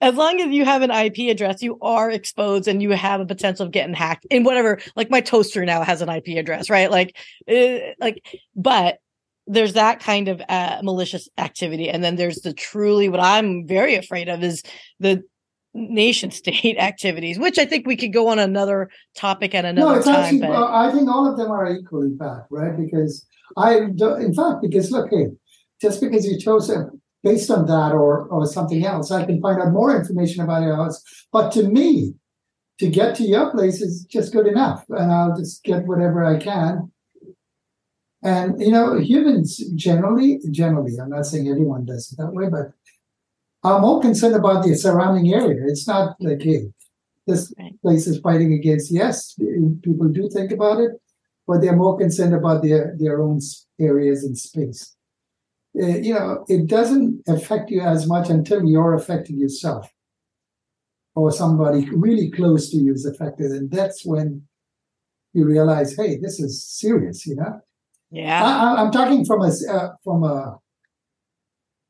[0.00, 3.26] as long as you have an IP address, you are exposed and you have a
[3.26, 4.80] potential of getting hacked in whatever.
[4.96, 6.90] Like my toaster now has an IP address, right?
[6.90, 7.16] Like,
[7.48, 8.98] uh, like, but
[9.46, 13.94] there's that kind of uh, malicious activity, and then there's the truly what I'm very
[13.94, 14.62] afraid of is
[15.00, 15.22] the
[15.74, 19.96] nation state activities, which I think we could go on another topic at another no,
[19.96, 20.24] it's time.
[20.24, 20.72] Actually, but...
[20.72, 22.76] I think all of them are equally bad, right?
[22.76, 25.26] Because I, in fact, because look, hey,
[25.80, 26.86] just because you chose it
[27.22, 30.76] based on that or or something else, I can find out more information about your
[30.76, 31.02] house.
[31.32, 32.14] But to me,
[32.78, 36.38] to get to your place is just good enough, and I'll just get whatever I
[36.38, 36.90] can.
[38.22, 42.72] And you know, humans generally, generally, I'm not saying everyone does it that way, but
[43.64, 45.62] are more concerned about the surrounding area.
[45.66, 46.66] It's not like, hey,
[47.26, 48.92] this place is fighting against.
[48.92, 49.34] Yes,
[49.82, 50.92] people do think about it,
[51.46, 53.40] but they're more concerned about their their own
[53.80, 54.94] areas and space.
[55.80, 59.90] Uh, you know, it doesn't affect you as much until you're affected yourself,
[61.14, 64.42] or somebody really close to you is affected, and that's when
[65.32, 67.26] you realize, hey, this is serious.
[67.26, 67.60] You know.
[68.10, 68.44] Yeah.
[68.44, 70.58] I, am talking from a uh, from a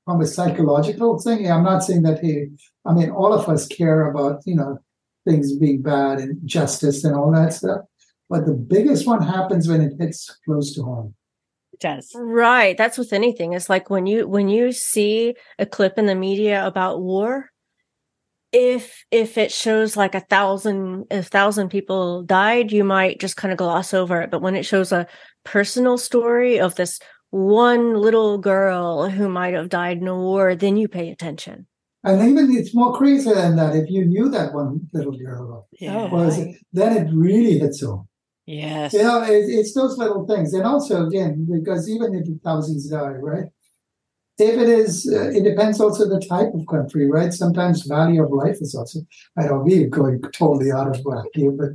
[0.05, 1.51] from a psychological thing.
[1.51, 2.51] I'm not saying that hey,
[2.85, 4.79] I mean all of us care about you know
[5.25, 7.83] things being bad and justice and all that stuff,
[8.29, 11.15] but the biggest one happens when it hits close to home.
[11.73, 12.77] It does right.
[12.77, 13.53] That's with anything.
[13.53, 17.51] It's like when you when you see a clip in the media about war.
[18.57, 23.51] If if it shows like a thousand a thousand people died, you might just kind
[23.51, 24.31] of gloss over it.
[24.31, 25.09] But when it shows a
[25.43, 27.01] personal story of this
[27.31, 31.67] one little girl who might have died in a war, then you pay attention.
[32.05, 33.75] And even it's more crazy than that.
[33.75, 36.07] If you knew that one little girl Yeah.
[36.11, 36.39] was,
[36.73, 38.09] then it really hits home.
[38.47, 38.93] Yes.
[38.93, 40.53] You know, it, it's those little things.
[40.53, 43.47] And also, again, because even if thousands die, right?
[44.37, 47.33] If it is, uh, it depends also the type of country, right?
[47.33, 49.01] Sometimes value of life is also,
[49.39, 51.71] I don't mean going totally out of whack here, but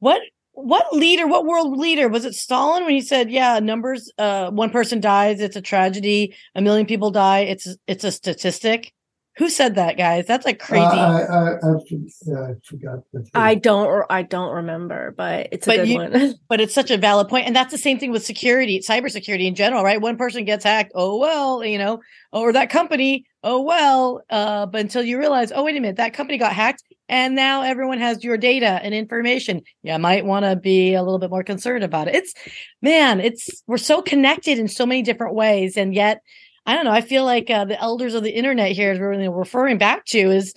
[0.00, 0.20] What
[0.54, 4.70] what leader, what world leader was it Stalin when he said, yeah, numbers uh one
[4.70, 8.92] person dies, it's a tragedy, a million people die, it's it's a statistic.
[9.38, 10.26] Who said that, guys?
[10.28, 10.84] That's like crazy.
[10.84, 12.98] Uh, I, I, I, for- I forgot.
[13.34, 16.34] I don't I don't remember, but it's a But good you- one.
[16.48, 19.56] but it's such a valid point and that's the same thing with security cybersecurity in
[19.56, 21.98] general right one person gets hacked oh well you know
[22.32, 26.14] or that company oh well uh but until you realize oh wait a minute that
[26.14, 29.62] company got hacked and now everyone has your data and information.
[29.82, 32.14] You might want to be a little bit more concerned about it.
[32.14, 32.34] It's
[32.82, 35.76] man it's we're so connected in so many different ways.
[35.76, 36.20] And yet
[36.66, 39.28] i don't know i feel like uh, the elders of the internet here is really
[39.28, 40.54] referring back to is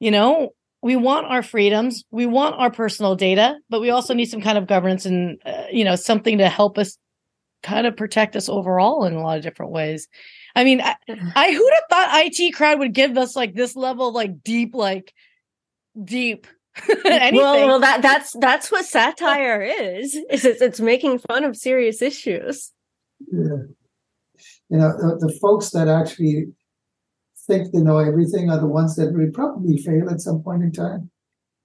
[0.00, 0.50] you know
[0.82, 4.58] we want our freedoms we want our personal data but we also need some kind
[4.58, 6.98] of governance and uh, you know something to help us
[7.62, 10.08] kind of protect us overall in a lot of different ways.
[10.56, 14.08] I mean i, I who'd have thought IT Crowd would give us like this level
[14.08, 15.14] of like deep like
[16.02, 16.46] deep
[17.04, 20.14] anything well, well, that that's that's what satire is.
[20.30, 22.72] Is it's, it's making fun of serious issues.
[23.30, 23.64] yeah.
[24.70, 26.46] you know, the, the folks that actually
[27.46, 30.72] think they know everything are the ones that will probably fail at some point in
[30.72, 31.10] time.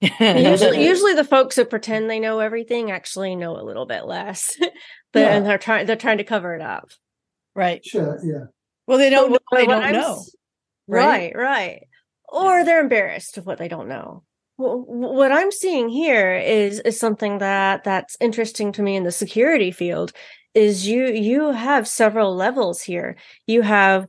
[0.00, 4.56] usually, usually the folks who pretend they know everything actually know a little bit less.
[5.12, 5.36] But- Yeah.
[5.36, 6.90] And they're trying they're trying to cover it up.
[7.54, 8.44] right Sure, yeah.
[8.86, 10.22] well they don't know they don't I'm know
[10.86, 11.32] right?
[11.34, 11.88] Right, right.
[12.28, 14.22] Or they're embarrassed of what they don't know.
[14.56, 19.70] What I'm seeing here is is something that that's interesting to me in the security
[19.70, 20.12] field
[20.52, 23.16] is you you have several levels here.
[23.46, 24.08] You have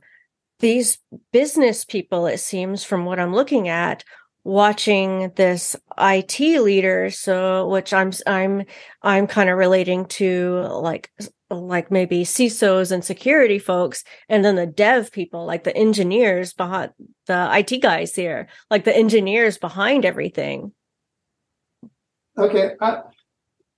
[0.58, 0.98] these
[1.32, 4.04] business people it seems from what I'm looking at
[4.44, 8.64] watching this IT leader so which I'm I'm
[9.02, 11.10] I'm kind of relating to like
[11.50, 16.92] like maybe CISOs and security folks and then the dev people like the engineers behind
[17.26, 20.72] the IT guys here like the engineers behind everything
[22.40, 23.02] Okay, I,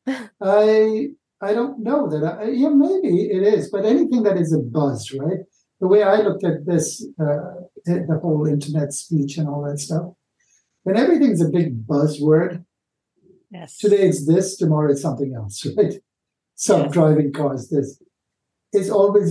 [0.41, 1.09] I,
[1.41, 2.25] I don't know that.
[2.25, 5.41] I, yeah, maybe it is, but anything that is a buzz, right?
[5.81, 9.81] The way I looked at this, uh, the the whole internet speech and all that
[9.81, 10.13] stuff,
[10.85, 12.65] when everything's a big buzzword,
[13.51, 15.95] yes today it's this, tomorrow it's something else, right?
[16.55, 18.01] Self-driving cars, this.
[18.73, 19.29] It's always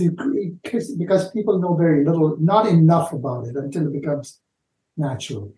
[0.62, 4.40] because people know very little, not enough about it until it becomes
[4.96, 5.52] natural.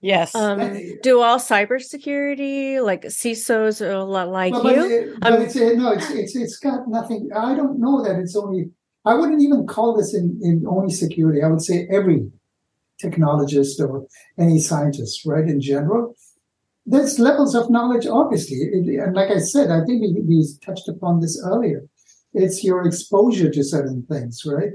[0.00, 0.58] yes um
[1.02, 5.42] do all cybersecurity like CISOs are a lot like Well, but you it- but Um,
[5.42, 7.20] it's no, it's it's it's got nothing.
[7.48, 8.70] I don't know that it's only.
[9.04, 11.38] I wouldn't even call this in in only security.
[11.42, 12.18] I would say every
[13.02, 14.06] technologist or
[14.38, 15.48] any scientist, right?
[15.48, 16.14] In general,
[16.86, 18.06] there's levels of knowledge.
[18.06, 21.86] Obviously, and like I said, I think we, we touched upon this earlier.
[22.34, 24.72] It's your exposure to certain things, right?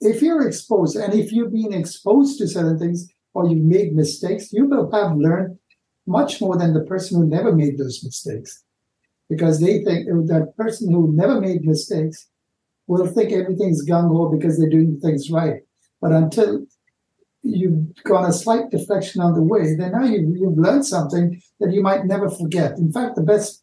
[0.00, 4.52] If you're exposed, and if you've been exposed to certain things, or you made mistakes,
[4.52, 5.58] you will have learned
[6.06, 8.64] much more than the person who never made those mistakes
[9.28, 12.26] because they think that person who never made mistakes
[12.88, 15.60] will think everything's gung ho because they're doing things right.
[16.00, 16.66] But until
[17.42, 21.72] you've gone a slight deflection on the way, then now you've, you've learned something that
[21.72, 22.78] you might never forget.
[22.78, 23.62] In fact, the best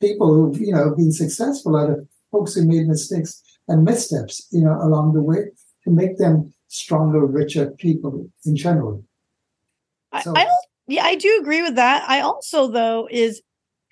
[0.00, 4.62] people who've you know been successful are the folks who made mistakes and missteps, you
[4.62, 5.44] know, along the way
[5.84, 9.04] to make them stronger, richer people in general.
[10.12, 13.40] I, So- I don't yeah i do agree with that i also though is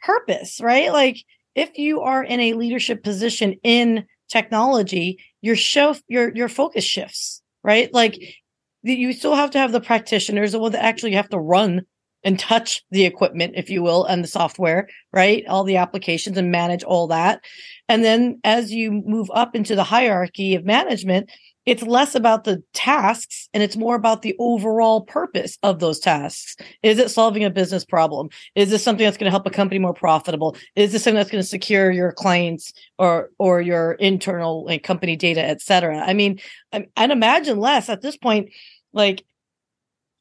[0.02, 1.18] purpose right like
[1.54, 7.40] if you are in a leadership position in technology your show your your focus shifts
[7.62, 8.20] right like
[8.94, 11.82] you still have to have the practitioners the one that actually have to run
[12.24, 16.50] and touch the equipment if you will and the software right all the applications and
[16.50, 17.40] manage all that
[17.88, 21.30] and then as you move up into the hierarchy of management
[21.68, 26.56] it's less about the tasks and it's more about the overall purpose of those tasks.
[26.82, 28.30] Is it solving a business problem?
[28.54, 30.56] Is this something that's going to help a company more profitable?
[30.76, 35.44] Is this something that's going to secure your clients or or your internal company data,
[35.44, 35.98] et cetera?
[35.98, 36.40] I mean,
[36.72, 38.48] I'd imagine less at this point.
[38.92, 39.24] Like,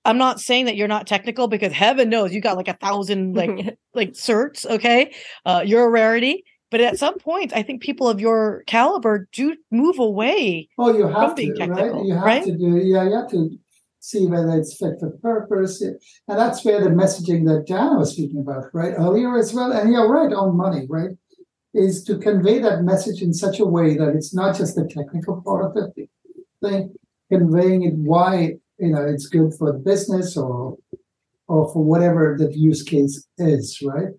[0.06, 3.34] I'm not saying that you're not technical because heaven knows you got like a thousand
[3.36, 4.66] like like certs.
[4.66, 5.14] Okay,
[5.46, 6.44] uh, you're a rarity.
[6.70, 11.08] But at some point, I think people of your caliber do move away Oh, you
[11.08, 12.06] have From being to, technical, right?
[12.06, 12.44] You have right?
[12.44, 13.58] to do, yeah, you have to
[14.02, 15.82] see whether it's fit for purpose.
[15.82, 15.98] And
[16.28, 19.72] that's where the messaging that Diana was speaking about, right, earlier as well.
[19.72, 21.12] And you're right on money, right?
[21.74, 25.42] is to convey that message in such a way that it's not just the technical
[25.42, 26.08] part of the
[26.62, 26.94] thing,
[27.32, 30.78] conveying it why you know it's good for the business or
[31.48, 34.10] or for whatever the use case is, right?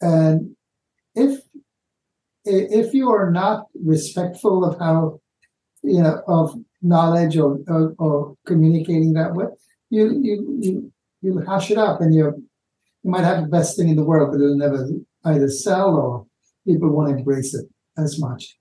[0.00, 0.56] And
[1.14, 1.40] if
[2.44, 5.20] if you are not respectful of how
[5.82, 9.46] you know of knowledge or, or, or communicating that way,
[9.90, 12.24] you you you you hash it up and you
[13.02, 14.88] you might have the best thing in the world, but it'll never
[15.24, 16.26] either sell or
[16.66, 17.66] people won't embrace it
[17.98, 18.56] as much.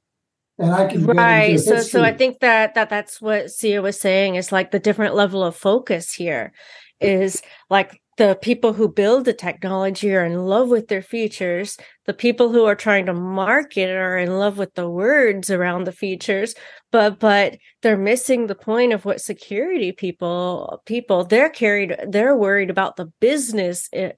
[0.58, 1.60] And I can right.
[1.60, 5.16] So so I think that that that's what Syya was saying is like the different
[5.16, 6.53] level of focus here
[7.01, 11.78] is like the people who build the technology are in love with their features.
[12.06, 15.91] The people who are trying to market are in love with the words around the
[15.91, 16.56] features,
[16.91, 22.70] but but they're missing the point of what security people people they're carried they're worried
[22.70, 24.14] about the business eh,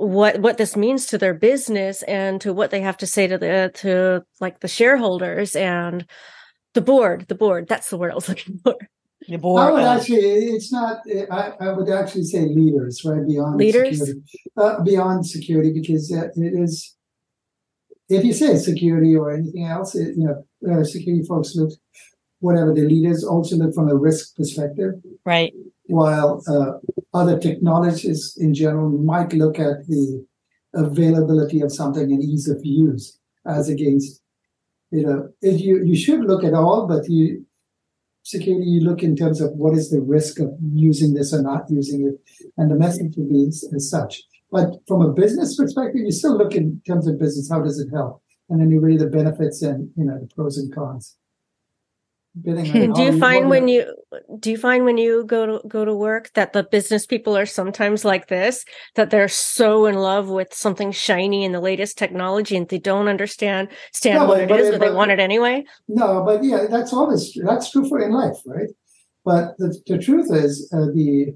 [0.00, 3.38] what what this means to their business and to what they have to say to
[3.38, 6.06] the to like the shareholders and
[6.74, 8.76] the board the board that's the word i was looking for
[9.28, 9.62] the board.
[9.62, 11.02] I would actually, it's not.
[11.30, 14.22] I, I would actually say leaders, right beyond leaders, security,
[14.56, 16.96] uh, beyond security, because it is.
[18.08, 21.70] If you say security or anything else, it, you know, uh, security folks look,
[22.40, 24.94] whatever the leaders also look from a risk perspective,
[25.24, 25.52] right?
[25.90, 26.72] While uh,
[27.12, 30.24] other technologies in general might look at the
[30.74, 34.22] availability of something and ease of use as against,
[34.90, 37.44] you know, you you should look at all, but you
[38.22, 41.70] security you look in terms of what is the risk of using this or not
[41.70, 42.16] using it,
[42.56, 44.22] and the message will be as such.
[44.52, 47.88] But from a business perspective, you still look in terms of business, how does it
[47.92, 48.22] help?
[48.48, 51.16] And then you weigh the benefits and you know the pros and cons
[52.40, 53.84] do you find when you
[54.38, 57.46] do you find when you go to go to work that the business people are
[57.46, 58.64] sometimes like this
[58.94, 63.08] that they're so in love with something shiny and the latest technology and they don't
[63.08, 65.64] understand stand no, what but, it is but, but they want it anyway?
[65.88, 68.68] No but yeah that's always that's true for in life right?
[69.24, 71.34] But the, the truth is uh, the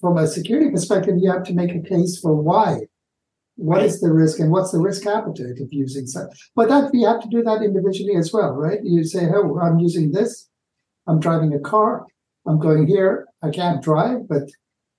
[0.00, 2.82] from a security perspective you have to make a case for why
[3.58, 6.30] What is the risk and what's the risk appetite of using such?
[6.54, 8.78] But that we have to do that individually as well, right?
[8.84, 10.48] You say, "Oh, I'm using this.
[11.08, 12.06] I'm driving a car.
[12.46, 13.26] I'm going here.
[13.42, 14.44] I can't drive, but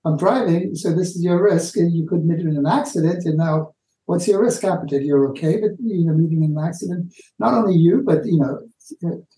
[0.04, 0.74] I'm driving.
[0.74, 1.78] So this is your risk.
[1.78, 3.24] And you could meet in an accident.
[3.24, 3.72] And now,
[4.04, 5.04] what's your risk appetite?
[5.04, 8.58] You're okay, but you know, meeting in an accident, not only you, but you know,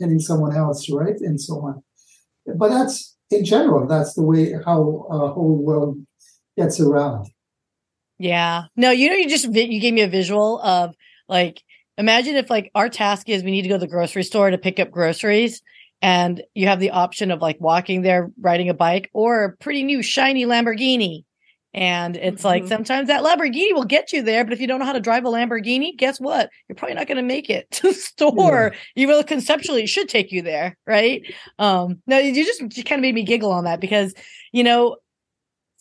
[0.00, 1.82] hitting someone else, right, and so on.
[2.56, 3.86] But that's in general.
[3.86, 5.98] That's the way how a whole world
[6.56, 7.28] gets around.
[8.22, 8.66] Yeah.
[8.76, 10.94] No, you know, you just you gave me a visual of
[11.28, 11.60] like
[11.98, 14.58] imagine if like our task is we need to go to the grocery store to
[14.58, 15.60] pick up groceries
[16.00, 19.82] and you have the option of like walking there riding a bike or a pretty
[19.82, 21.24] new shiny Lamborghini.
[21.74, 22.46] And it's mm-hmm.
[22.46, 25.00] like sometimes that Lamborghini will get you there, but if you don't know how to
[25.00, 26.48] drive a Lamborghini, guess what?
[26.68, 29.02] You're probably not going to make it to the store, yeah.
[29.02, 31.22] even though conceptually it should take you there, right?
[31.58, 34.14] Um, no, you just you kind of made me giggle on that because
[34.52, 34.98] you know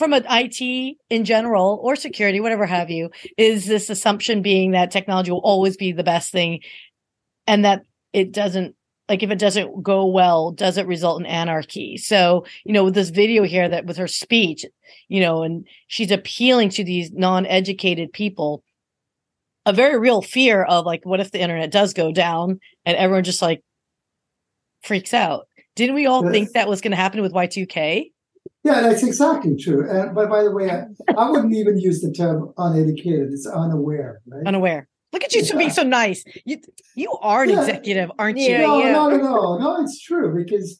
[0.01, 4.89] from an IT in general or security, whatever have you, is this assumption being that
[4.89, 6.59] technology will always be the best thing
[7.45, 8.75] and that it doesn't
[9.07, 11.97] like if it doesn't go well, does it result in anarchy?
[11.97, 14.65] So, you know, with this video here that with her speech,
[15.07, 18.63] you know, and she's appealing to these non-educated people,
[19.67, 23.23] a very real fear of like, what if the internet does go down and everyone
[23.23, 23.61] just like
[24.81, 25.47] freaks out?
[25.75, 28.05] Didn't we all think that was going to happen with Y2K?
[28.63, 29.89] Yeah, that's exactly true.
[29.89, 30.85] And but by the way, I,
[31.17, 33.31] I wouldn't even use the term uneducated.
[33.31, 34.45] It's unaware, right?
[34.45, 34.87] Unaware.
[35.11, 35.57] Look at you yeah.
[35.57, 36.23] being so nice.
[36.45, 36.61] You
[36.95, 37.59] you are an yeah.
[37.61, 38.59] executive, aren't you?
[38.59, 38.91] No, yeah.
[38.91, 39.83] no, no, no, no.
[39.83, 40.79] It's true because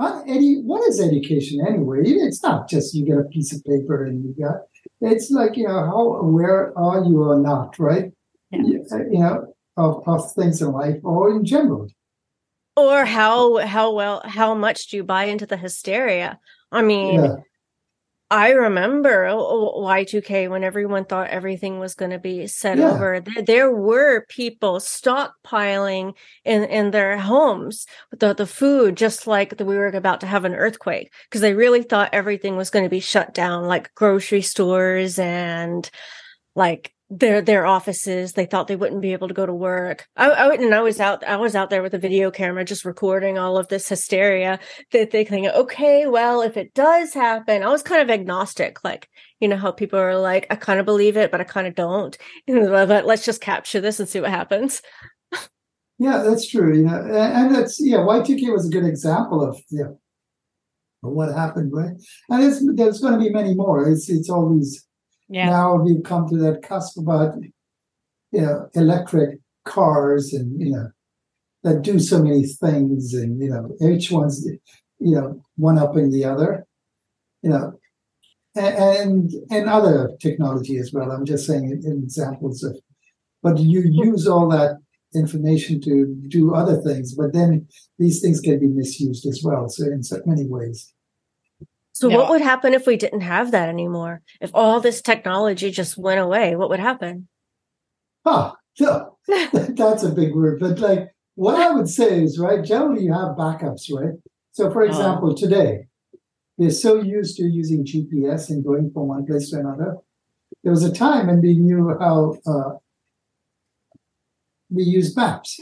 [0.00, 2.00] edu- what is education anyway?
[2.04, 4.62] It's not just you get a piece of paper and you got.
[5.02, 8.10] It's like you know how aware are you or not, right?
[8.50, 11.88] You, you know of, of things in life or in general
[12.76, 16.38] or how how well how much do you buy into the hysteria
[16.70, 17.36] i mean yeah.
[18.30, 22.90] i remember Y2K when everyone thought everything was going to be set yeah.
[22.90, 26.14] over there, there, were people stockpiling
[26.44, 30.44] in in their homes the the food just like the, we were about to have
[30.44, 34.42] an earthquake because they really thought everything was going to be shut down like grocery
[34.42, 35.90] stores and
[36.54, 38.32] like their their offices.
[38.32, 40.06] They thought they wouldn't be able to go to work.
[40.16, 42.84] I, I and I was out I was out there with a video camera just
[42.84, 44.58] recording all of this hysteria.
[44.92, 48.82] That they think, okay, well, if it does happen, I was kind of agnostic.
[48.82, 49.08] Like
[49.40, 51.74] you know how people are like, I kind of believe it, but I kind of
[51.74, 52.16] don't.
[52.46, 54.82] But let's just capture this and see what happens.
[55.98, 56.76] Yeah, that's true.
[56.76, 57.98] You know, and that's yeah.
[57.98, 59.92] Y2K was a good example of yeah
[61.02, 61.92] what happened, right?
[62.28, 63.88] And there's going to be many more.
[63.88, 64.86] It's it's always
[65.32, 65.46] yeah.
[65.46, 67.34] now we've come to that cusp about
[68.32, 70.88] you know, electric cars and, you know,
[71.62, 74.44] that do so many things and, you know, each one's,
[74.98, 76.66] you know, one upping the other,
[77.42, 77.78] you know,
[78.56, 81.12] and, and other technology as well.
[81.12, 82.76] I'm just saying examples of,
[83.42, 84.78] but you use all that
[85.14, 87.68] information to do other things, but then
[87.98, 89.68] these things can be misused as well.
[89.68, 90.92] So in so many ways.
[92.02, 94.22] So what would happen if we didn't have that anymore?
[94.40, 97.28] If all this technology just went away, what would happen?
[98.26, 98.54] Huh.
[98.74, 99.18] So
[99.52, 100.58] that's a big word.
[100.58, 104.14] But like what I would say is, right, generally you have backups, right?
[104.50, 105.86] So for example, today,
[106.58, 109.98] they're so used to using GPS and going from one place to another.
[110.64, 112.78] There was a time when we knew how uh,
[114.70, 115.60] we use maps.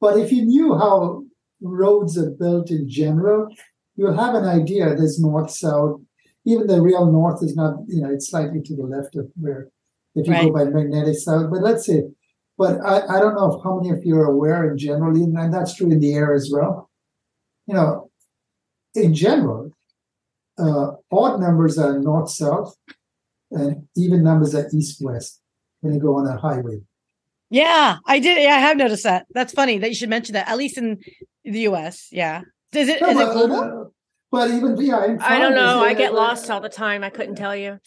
[0.00, 1.24] But if you knew how
[1.60, 3.48] roads are built in general,
[3.96, 6.00] you'll have an idea there's north, south.
[6.44, 9.68] Even the real north is not, you know, it's slightly to the left of where,
[10.14, 10.46] if you Right.
[10.46, 11.50] go by magnetic south.
[11.50, 12.02] But let's say,
[12.58, 15.54] but I, I don't know if how many of you are aware in general, and
[15.54, 16.90] that's true in the air as well.
[17.66, 18.10] You know,
[18.94, 19.70] in general,
[20.58, 22.76] uh, odd numbers are north, south,
[23.50, 25.40] and even numbers are east, west
[25.80, 26.80] when you go on a highway.
[27.50, 28.42] Yeah, I did.
[28.42, 29.26] Yeah, I have noticed that.
[29.30, 30.48] That's funny that you should mention that.
[30.48, 30.98] At least in
[31.44, 32.08] the U.S.
[32.10, 32.42] Yeah.
[32.74, 33.00] Is it?
[33.02, 33.56] No, Is it but, global?
[33.56, 33.84] uh,
[34.30, 35.82] but even yeah, I don't know.
[35.84, 37.04] I get lost all the time.
[37.04, 37.78] I couldn't tell you.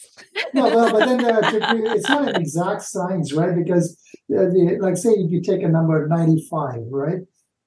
[0.54, 1.40] No, but, but then uh,
[1.94, 3.54] it's not an exact science, right?
[3.56, 4.00] Because
[4.32, 7.18] uh, the, like say if you take a number ninety-five, right?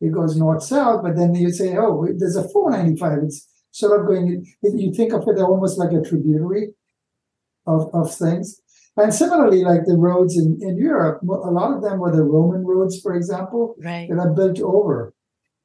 [0.01, 3.20] It goes north south, but then you say, oh, there's a four ninety-five.
[3.24, 4.45] It's sort of going.
[4.63, 6.70] You think of it almost like a tributary
[7.67, 8.61] of of things.
[8.95, 12.65] And similarly, like the roads in, in Europe, a lot of them were the Roman
[12.65, 14.09] roads, for example, Right.
[14.09, 15.13] that are built over.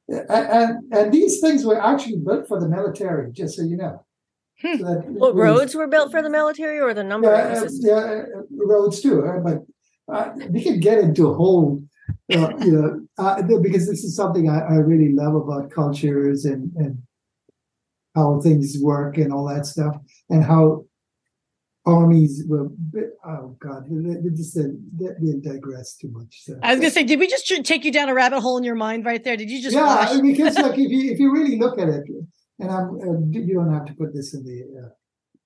[0.09, 4.05] And, and and these things were actually built for the military, just so you know.
[4.61, 4.77] Hmm.
[4.79, 7.29] So that What we- roads were built for the military or the number.
[7.29, 9.25] yeah, uh, yeah, uh, roads too.
[9.25, 9.59] Uh, but
[10.15, 11.83] uh, we could get into a whole,
[12.33, 16.71] uh, you know, uh, because this is something I, I really love about cultures and
[16.77, 16.99] and
[18.15, 19.97] how things work and all that stuff,
[20.31, 20.85] and how
[21.87, 22.69] armies were.
[23.27, 26.43] Oh God, they, they just said that we digress too much.
[26.45, 26.59] So.
[26.63, 28.75] I was gonna say, did we just take you down a rabbit hole in your
[28.75, 29.37] mind right there?
[29.37, 29.75] Did you just?
[29.75, 30.21] yeah, flash?
[30.21, 32.05] because like if you if you really look at it,
[32.59, 34.87] and I'm uh, you don't have to put this in the.
[34.87, 34.89] Uh,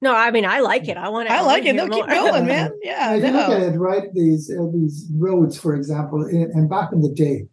[0.01, 0.97] No, I mean I like it.
[0.97, 1.35] I want to.
[1.35, 1.75] I like it.
[1.75, 2.71] No, keep going, man.
[2.83, 6.69] Yeah, if you look at it, right, these uh, these roads, for example, in, and
[6.71, 7.49] back in the day,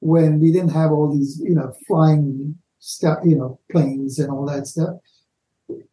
[0.00, 4.46] when we didn't have all these, you know, flying stuff, you know, planes and all
[4.46, 4.96] that stuff.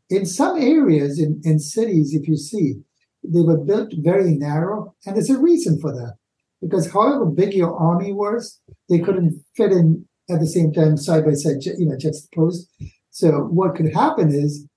[0.09, 2.75] In some areas in, in cities, if you see,
[3.23, 6.15] they were built very narrow, and there's a reason for that.
[6.61, 11.25] Because however big your army was, they couldn't fit in at the same time side
[11.25, 12.69] by side, you know, juxtaposed.
[13.11, 14.67] So what could happen is,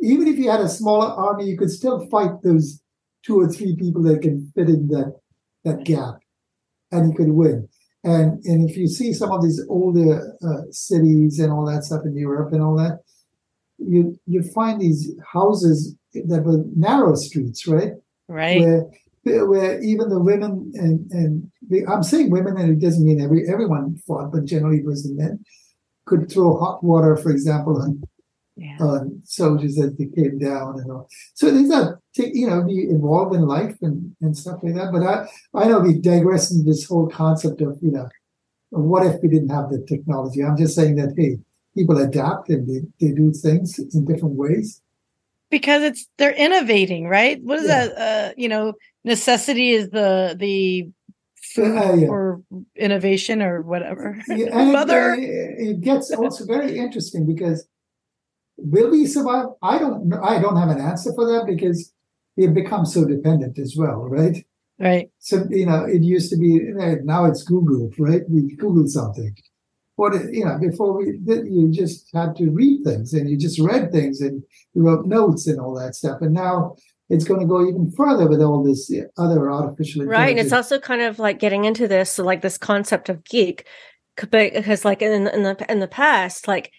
[0.00, 2.80] even if you had a smaller army, you could still fight those
[3.24, 5.14] two or three people that can fit in that
[5.64, 6.20] that gap,
[6.92, 7.68] and you could win.
[8.04, 12.02] And and if you see some of these older uh, cities and all that stuff
[12.04, 13.00] in Europe and all that,
[13.78, 17.92] you you find these houses that were narrow streets, right?
[18.28, 18.60] Right.
[18.60, 23.20] Where where even the women and and the, I'm saying women, and it doesn't mean
[23.20, 25.44] every everyone fought, but generally it was the men
[26.06, 28.02] could throw hot water, for example, on
[28.58, 28.78] Yeah.
[28.80, 31.08] on soldiers as they came down and all.
[31.34, 34.92] So these are you know be involved in life and, and stuff like that.
[34.92, 35.26] But I
[35.60, 38.08] I know we digress in this whole concept of you know
[38.70, 40.42] what if we didn't have the technology?
[40.42, 41.38] I'm just saying that hey,
[41.76, 44.82] people adapt and they, they do things in different ways.
[45.50, 47.38] because it's they're innovating, right?
[47.42, 47.86] What is Yeah.
[47.86, 47.90] that?
[48.06, 48.64] Uh, you know,
[49.04, 50.10] necessity is the
[50.44, 50.88] the
[51.54, 52.08] food Uh, yeah.
[52.14, 52.42] or
[52.86, 54.06] innovation or whatever.
[54.28, 55.02] Yeah, and it- Mother.
[55.14, 57.58] it, it gets also very interesting because
[58.56, 59.46] will we survive?
[59.62, 60.20] I don't know.
[60.32, 61.78] I don't have an answer for that because
[62.36, 64.36] we've become so dependent as well, right?
[64.88, 65.06] right.
[65.18, 66.50] So you know, it used to be
[67.14, 68.22] now it's Google, right?
[68.28, 69.34] We Google something.
[69.96, 73.90] What you know, before we you just had to read things and you just read
[73.92, 74.42] things and
[74.74, 76.20] you wrote notes and all that stuff.
[76.20, 76.76] And now
[77.08, 80.08] it's going to go even further with all this other artificial intelligence.
[80.08, 83.66] Right, and it's also kind of like getting into this, like this concept of geek,
[84.16, 86.72] because like in in the in the past, like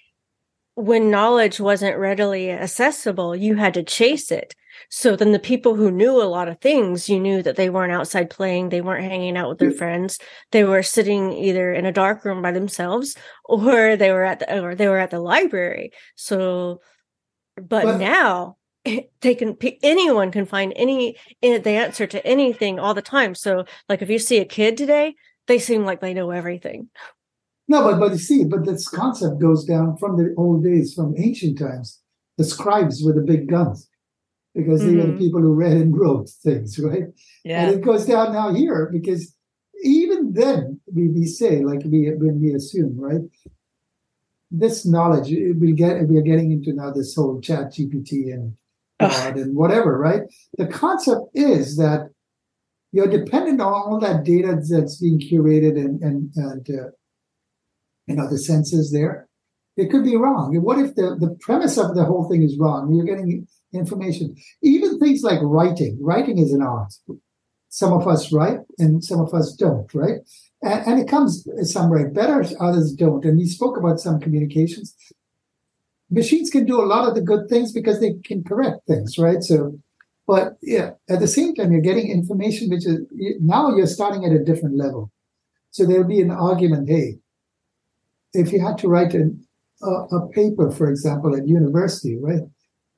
[0.76, 4.54] when knowledge wasn't readily accessible, you had to chase it.
[4.90, 7.92] So then the people who knew a lot of things, you knew that they weren't
[7.92, 10.20] outside playing, they weren't hanging out with their friends,
[10.52, 13.16] they were sitting either in a dark room by themselves,
[13.46, 15.92] or they were at the or they were at the library.
[16.16, 16.82] So,
[17.56, 18.58] but, But- now
[19.22, 23.36] they can anyone can find any eh, the answer to anything all the time.
[23.36, 25.16] So, like if you see a kid today,
[25.48, 26.90] they seem like they know everything.
[27.68, 31.16] No, but but you see, but this concept goes down from the old days, from
[31.18, 32.02] ancient times.
[32.38, 33.90] The scribes with the big guns.
[34.58, 35.20] Because they were the Mhm.
[35.20, 37.06] people who read and wrote things, right?
[37.46, 37.62] Yeah.
[37.62, 39.22] And it goes down now here because
[39.84, 43.22] even then we, we say, like we when we assume, right?
[44.50, 45.30] This knowledge
[45.64, 48.54] we get we are getting into now this whole ChatGPT and.
[49.00, 50.22] God and whatever, right?
[50.58, 52.10] The concept is that
[52.92, 56.90] you're dependent on all that data that's being curated and and and uh,
[58.08, 59.30] you know the senses there.
[59.76, 60.60] It could be wrong.
[60.64, 62.92] What if the, the premise of the whole thing is wrong?
[62.92, 64.36] You're getting information.
[64.62, 65.98] Even things like writing.
[66.02, 66.94] Writing is an art.
[67.70, 70.20] Some of us write and some of us don't, right?
[70.62, 73.24] And, and it comes, some write better, others don't.
[73.26, 74.96] And we spoke about some communications.
[76.10, 79.44] Machines can do a lot of the good things because they can correct things, right?
[79.44, 79.78] So,
[80.26, 83.00] but yeah, at the same time, you're getting information which is
[83.42, 85.12] now you're starting at a different level.
[85.72, 87.20] So there'll be an argument, hey,
[88.34, 89.46] if you had to write an,
[89.82, 92.42] a, a paper, for example, at university, right?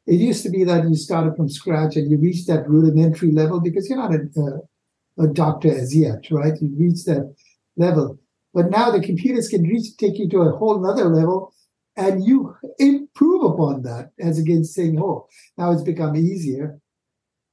[0.10, 3.60] It used to be that you started from scratch and you reached that rudimentary level
[3.62, 6.54] because you're not a, a, a doctor as yet, right?
[6.60, 7.32] You reach that
[7.78, 8.18] level.
[8.56, 11.54] But now the computers can reach, take you to a whole other level
[11.96, 15.28] and you improve upon that as against saying, oh,
[15.60, 16.80] now it's become easier.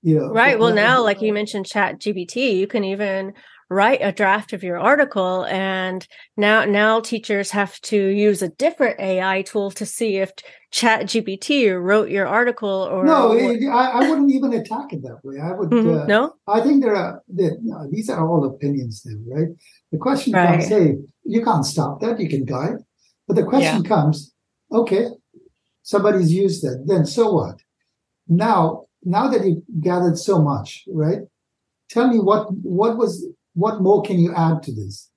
[0.02, 0.58] You know, Right.
[0.58, 3.34] Well, now- now, like you mentioned, ChatGPT, you can even
[3.68, 6.06] write a draft of your article, and
[6.36, 10.32] now now teachers have to use a different AI tool to see if
[10.72, 15.38] ChatGPT wrote your article or No, it- I, I wouldn't even attack it that way.
[15.40, 15.70] I would.
[15.70, 16.02] Mhm.
[16.02, 16.34] Uh, no.
[16.46, 19.48] I think there are there, no, these are all opinions now, right?
[19.90, 20.48] The question Right.
[20.60, 22.78] comes, hey, you can't stop that, you can guide.
[23.26, 24.32] But the question comes,
[24.70, 25.06] okay,
[25.82, 27.56] somebody's used it, then so what?
[28.28, 31.22] Now, now that you've gathered so much, right?
[31.90, 33.26] Tell me what what was
[33.56, 35.10] what more can you add to this?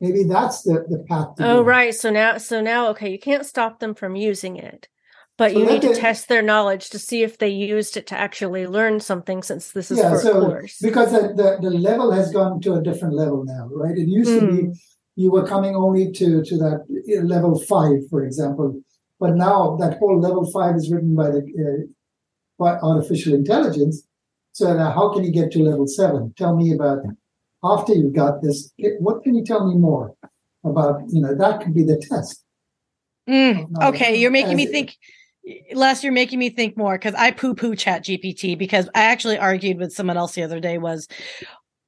[0.00, 1.62] Maybe that's the, the path to Oh, go.
[1.62, 1.94] right.
[1.94, 4.88] So now, so now, okay, you can't stop them from using it,
[5.38, 8.18] but So you need to test their knowledge to see if they used it to
[8.18, 9.42] actually learn something.
[9.44, 10.78] Since this is yeah, for so course.
[10.82, 13.96] because the, the, the level has gone to a different level now, right?
[13.96, 14.56] It used to Hmm.
[14.56, 14.80] be
[15.14, 18.80] you were coming only to to that uh, level five, for example,
[19.20, 21.86] but now that whole level five is written by the uh,
[22.58, 24.02] by artificial intelligence.
[24.52, 26.34] So now, how can you get to level seven?
[26.36, 26.98] Tell me about
[27.64, 28.72] after you've got this.
[28.98, 30.14] What can you tell me more
[30.64, 31.02] about?
[31.08, 32.44] You know, that could be the test.
[33.28, 34.96] Mm, okay, you're making me think.
[35.74, 39.78] Les, you're making me think more because I poo poo ChatGPT because I actually argued
[39.78, 41.08] with someone else the other day was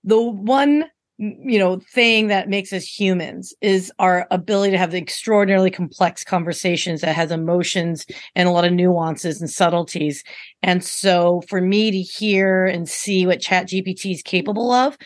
[0.03, 4.99] the one you know thing that makes us humans is our ability to have the
[4.99, 8.05] extraordinarily complex conversations that has emotions
[8.35, 10.25] and a lot of nuances and subtleties
[10.65, 14.99] and so for me to hear and see what ChatGPT is capable of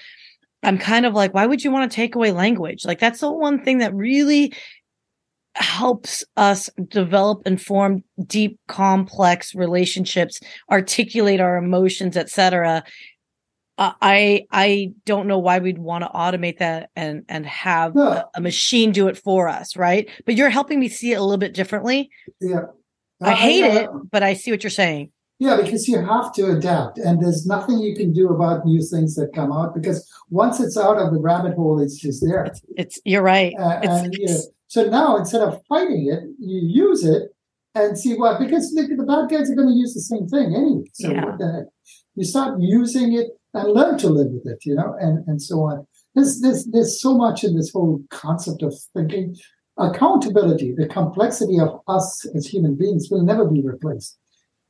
[0.62, 2.84] i'm kind of like why would you want to take away language?
[2.84, 4.52] Like that's the one thing that really
[5.54, 10.38] helps us develop and form deep complex relationships
[10.70, 12.84] articulate our emotions etc
[13.78, 18.08] i i don't know why we'd want to automate that and and have No.
[18.08, 20.08] a, a machine do it for us right?
[20.26, 22.10] But you're helping me see it a little bit differently.
[22.40, 22.66] Yeah,
[23.20, 26.50] i hate uh, it but i see what you're saying Yeah, because you have to
[26.56, 29.72] adapt, and there's nothing you can do about new things that come out.
[29.72, 32.52] Because once it's out of the rabbit hole, it's just there.
[32.76, 36.58] it's you're right Uh, It's- and you, it's- so now instead of fighting it, you
[36.86, 37.22] use it
[37.74, 38.38] and see what.
[38.40, 40.84] Because the, the bad guys are going to use the same thing anyway.
[40.92, 41.24] So Yeah.
[41.24, 41.66] what the heck?
[42.16, 45.60] You start using it and learn to live with it, you know, and and so
[45.68, 45.86] on.
[46.16, 49.36] There's there's there's so much in this whole concept of thinking.
[49.80, 54.18] Accountability, the complexity of us as human beings will never be replaced.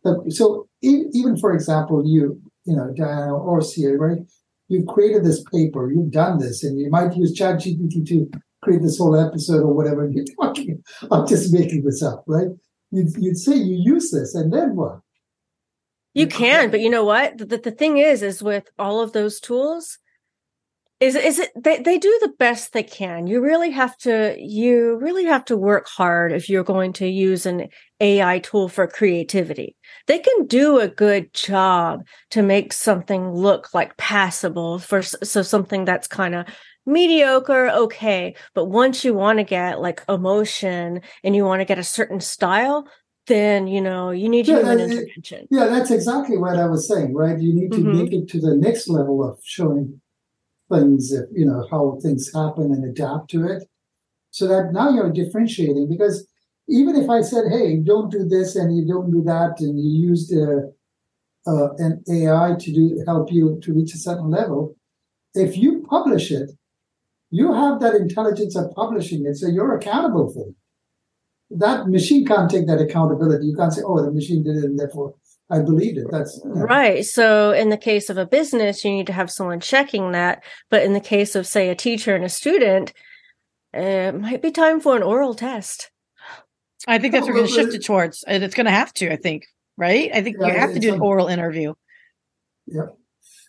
[0.04, 4.18] But, so even for example, you, you know, Diana or Syya, right?
[4.68, 8.30] You've created this paper, you've done this, and you might use ChatGPT to
[8.62, 10.08] create this whole episode or whatever.
[10.08, 12.48] You're talking, I'm just making this up, right?
[12.90, 15.00] You'd, you'd say you use this, and then what?
[16.14, 17.38] You can, but you know what?
[17.38, 19.98] The, the thing is, is with all of those tools,
[21.00, 23.26] is is it they, they do the best they can.
[23.26, 27.46] You really have to you really have to work hard if you're going to use
[27.46, 27.68] an
[28.00, 29.76] AI tool for creativity.
[30.06, 35.84] They can do a good job to make something look like passable for so something
[35.84, 36.46] that's kind of
[36.84, 38.34] mediocre, okay.
[38.54, 42.20] But once you want to get like emotion and you want to get a certain
[42.20, 42.88] style,
[43.28, 45.46] then you know you need Yeah, human intervention.
[45.50, 47.38] Yeah, that's exactly what I was saying, right?
[47.38, 47.94] You need to Mhm.
[48.02, 50.00] make it to the next level of showing
[50.72, 53.64] things, that, you know, how things happen and adapt to it.
[54.30, 56.26] So that now you're differentiating because
[56.68, 60.08] even if I said, hey, don't do this and you don't do that, and you
[60.08, 60.68] used uh,
[61.46, 64.76] uh, an AI to do help you to reach a certain level,
[65.34, 66.50] if you publish it,
[67.30, 70.54] you have that intelligence of publishing it, so you're accountable for it.
[71.50, 73.46] That machine can't take that accountability.
[73.46, 75.14] You can't say, "Oh, the machine did it, and therefore
[75.50, 76.06] I believed it.
[76.10, 76.62] That's yeah.
[76.62, 77.04] Right.
[77.04, 80.44] So in the case of a business, you need to have someone checking that.
[80.70, 82.92] But in the case of, say, a teacher and a student,
[83.72, 85.90] it might be time for an oral test.
[86.86, 88.22] I think that's what we're going to shift it towards.
[88.24, 89.46] And it's going to have to, I think,
[89.76, 90.10] right?
[90.12, 91.74] I think Yeah, you have to do an oral interview.
[92.66, 92.86] Yeah.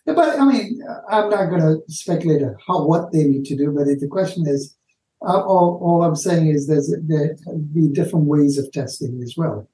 [0.06, 0.80] Yeah, But I mean,
[1.10, 3.72] I'm not going to speculate on how what they need to do.
[3.72, 4.74] But if the question is,
[5.22, 7.36] uh, all, all I'm saying is there's there
[7.74, 9.68] be different ways of testing as well,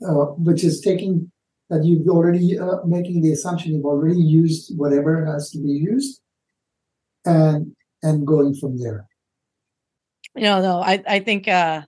[0.00, 1.30] which is taking
[1.68, 6.20] that you've already uh, making the assumption you've already used whatever has to be used,
[7.24, 9.06] and and going from there.
[10.34, 11.82] You know, no, I, I think uh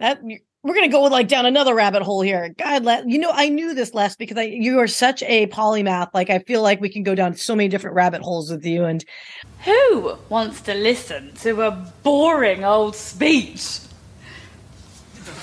[0.00, 0.20] that
[0.62, 2.54] we're gonna go like down another rabbit hole here.
[2.56, 6.10] God, Les, you know, I knew this, Les, because I you are such a polymath.
[6.14, 8.84] Like, I feel like we can go down so many different rabbit holes with you.
[8.84, 9.04] And
[9.64, 11.70] Who wants to listen to a
[12.02, 13.80] boring old speech?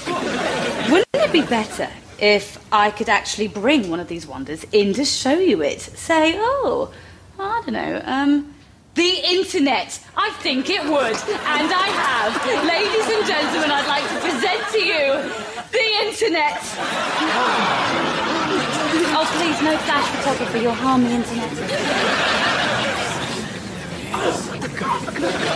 [0.91, 5.05] Wouldn't it be better if I could actually bring one of these wonders in to
[5.05, 5.81] show you it?
[5.81, 6.93] Say, oh,
[7.39, 8.55] I don't know, um,
[8.95, 9.99] the internet.
[10.15, 11.17] I think it would.
[11.17, 12.31] And I have.
[12.65, 15.05] Ladies and gentlemen, I'd like to present to you
[15.71, 16.59] the internet.
[19.17, 20.59] Oh, please, no flash photography.
[20.61, 21.51] You'll harm the internet.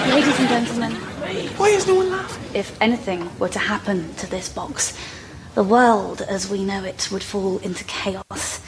[0.09, 0.91] Ladies and gentlemen,
[1.29, 2.39] Why is no one laughing?
[2.55, 4.97] if anything were to happen to this box,
[5.53, 8.59] the world as we know it would fall into chaos.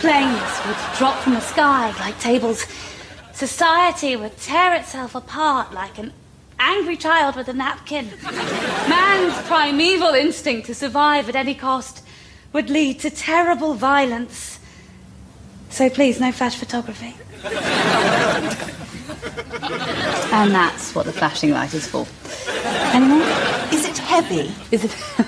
[0.00, 2.66] Planes would drop from the sky like tables.
[3.32, 6.12] Society would tear itself apart like an
[6.58, 8.10] angry child with a napkin.
[8.88, 12.04] Man's primeval instinct to survive at any cost
[12.52, 14.60] would lead to terrible violence.
[15.70, 17.14] So please, no flash photography.
[20.32, 22.06] and that's what the flashing light is for.
[22.94, 23.22] Anyone?
[23.72, 24.52] Is it heavy?
[24.70, 24.96] Is it?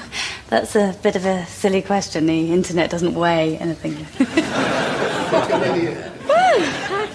[0.48, 2.26] That's a bit of a silly question.
[2.26, 4.06] The internet doesn't weigh anything.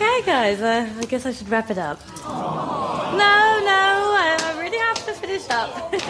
[0.02, 0.62] Okay, guys.
[0.62, 2.00] Uh, I guess I should wrap it up.
[2.26, 3.82] No, no.
[4.18, 5.92] I, I really have to finish up.
[5.92, 6.02] guys.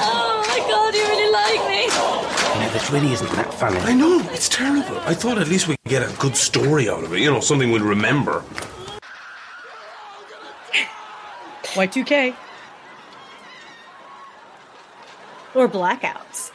[0.00, 1.82] Oh my god, you really like me.
[1.84, 3.76] You know, this really isn't that funny.
[3.80, 4.96] I know, it's terrible.
[4.98, 7.40] I thought at least we could get a good story out of it, you know,
[7.40, 8.44] something we'd remember.
[11.74, 12.36] Y2K.
[15.56, 16.52] Or blackouts.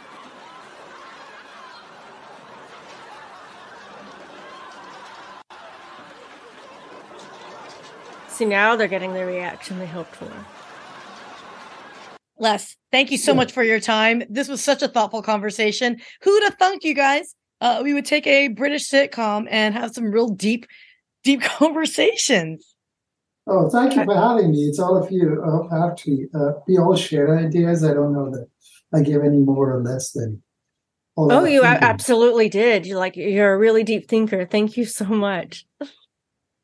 [8.30, 10.32] See, now they're getting the reaction they hoped for.
[12.40, 14.24] Les, thank you so much for your time.
[14.30, 15.98] This was such a thoughtful conversation.
[16.22, 17.36] Who'd have thunk, you guys?
[17.62, 20.66] Uh, we would take a British sitcom and have some real deep,
[21.24, 22.66] deep conversations.
[23.48, 24.60] Oh, thank you for having me.
[24.66, 25.44] It's all of you.
[25.44, 27.84] Uh, actually, uh, we all share ideas.
[27.84, 28.48] I don't know that
[28.94, 30.42] I give any more or less than.
[31.16, 31.84] all Oh, you thinking.
[31.84, 32.86] absolutely did.
[32.86, 34.46] You're like you're a really deep thinker.
[34.46, 35.66] Thank you so much.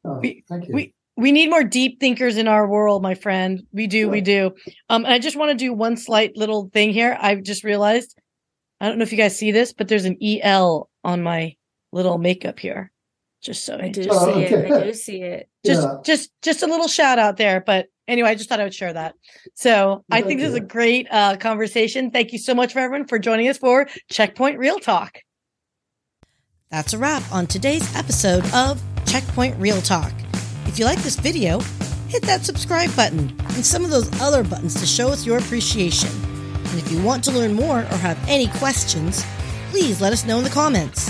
[0.06, 0.74] Oh, We- thank you.
[0.76, 3.64] We we need more deep thinkers in our world, my friend.
[3.72, 4.52] We do, we do.
[4.90, 7.18] Um, and I just want to do one slight little thing here.
[7.20, 8.18] I just realized,
[8.82, 11.56] I don't know if you guys see this, but there's an EL on my
[11.94, 12.92] little makeup here.
[13.42, 14.72] Just so I do Oh, see it.
[14.72, 15.50] I do see it.
[15.66, 15.98] just Yeah.
[16.04, 18.94] just just a little shout out there but anyway i just thought i would share
[18.94, 19.14] that
[19.54, 22.80] so i Thank think this is a great uh, conversation thank you so much for
[22.80, 25.10] everyone for joining us for Check Point ReelTalk
[26.72, 30.12] That's a wrap on today's episode of Check Point ReelTalk.
[30.76, 31.62] If you like this video,
[32.10, 36.10] hit that subscribe button and some of those other buttons to show us your appreciation.
[36.10, 39.24] And if you want to learn more or have any questions,
[39.72, 41.10] please let us know in the comments.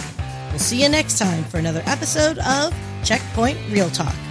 [0.52, 4.25] We'll see you next time for another episode of Check Point ReelTalk.